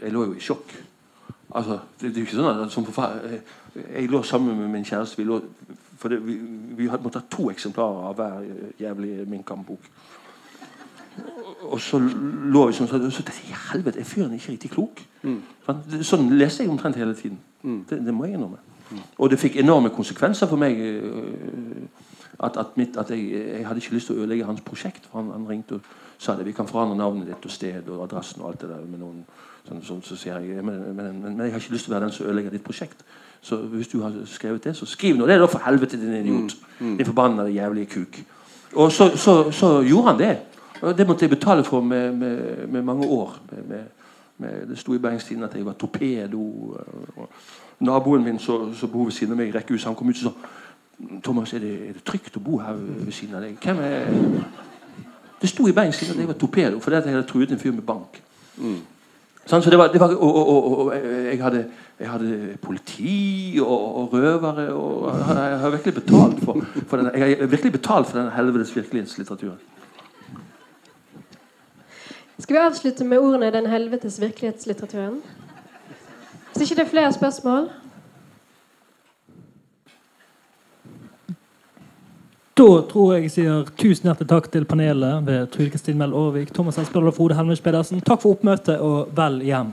[0.00, 0.72] Jeg lå jo i sjokk.
[1.54, 3.40] Altså, det, det er jo ikke sånn at som forfatter
[3.74, 5.18] jeg, lå sammen med min kjæreste.
[5.18, 5.40] Vi, lå,
[5.98, 6.36] for det, vi,
[6.78, 8.48] vi hadde måttet ha to eksemplarer av hver
[8.80, 9.90] jævlig Min Kamp-bok.
[11.70, 15.02] Og så lå vi sånn så, så tenkte jeg, helvete, er fyren ikke riktig klok?
[15.26, 15.40] Mm.
[16.06, 17.40] Sånn leste jeg omtrent hele tiden.
[17.90, 18.62] Det, det må jeg innrømme.
[19.20, 20.78] Og det fikk enorme konsekvenser for meg.
[20.80, 22.08] øh,
[22.40, 25.04] At, at, mitt, at jeg, jeg hadde ikke lyst til å ødelegge hans prosjekt.
[25.10, 26.46] For han, han ringte og sa det.
[26.46, 28.86] Vi kan forandre navnet ditt og sted og adressen og alt det der.
[28.88, 29.18] Med noen,
[29.70, 31.96] sånn, sånn, så sier jeg men, men, men, men jeg har ikke lyst til å
[31.96, 33.04] være den som ødelegger ditt prosjekt.
[33.40, 36.56] Så hvis du har skrevet det, så skriv nå det, da, for helvete, din idiot.
[36.80, 38.20] Din forbannede jævlige kuk.
[38.72, 40.34] Og så, så, så gjorde han det.
[40.82, 43.38] Og det måtte jeg betale for med, med, med mange år.
[43.68, 43.88] Med,
[44.68, 46.76] det sto i Bergenstien at jeg var torpedo.
[47.80, 49.88] Naboen min som bor ved siden av meg i rekkehuset.
[49.88, 53.12] Han kom ut og sa Thomas, er det, er det trygt å bo her ved
[53.12, 53.56] siden av deg?
[53.62, 54.10] Hvem er
[55.40, 57.82] Det sto i Bergenstien at jeg var torpedo fordi jeg hadde truet en fyr med
[57.82, 58.20] bank.
[59.48, 61.64] Sånn, så det var, det var, og, og, og, og jeg, hadde,
[61.98, 67.50] jeg hadde politi og, røvere og Jeg har virkelig betalt for, for denne, jeg har
[67.50, 69.58] virkelig betalt for denne helvetes virkelighetslitteraturen.
[72.40, 75.20] Skal vi avslutte med ordene 'Den helvetes virkelighetslitteraturen'?
[76.54, 77.70] Hvis ikke det er flere spørsmål
[82.58, 86.50] Da tror jeg jeg sier tusen hjertelig takk til panelet ved Trude Kristin Mell Aarvik,
[86.54, 88.02] Thomas Espedal og Frode Helmut Pedersen.
[88.02, 89.70] Takk for oppmøtet, og vel hjem.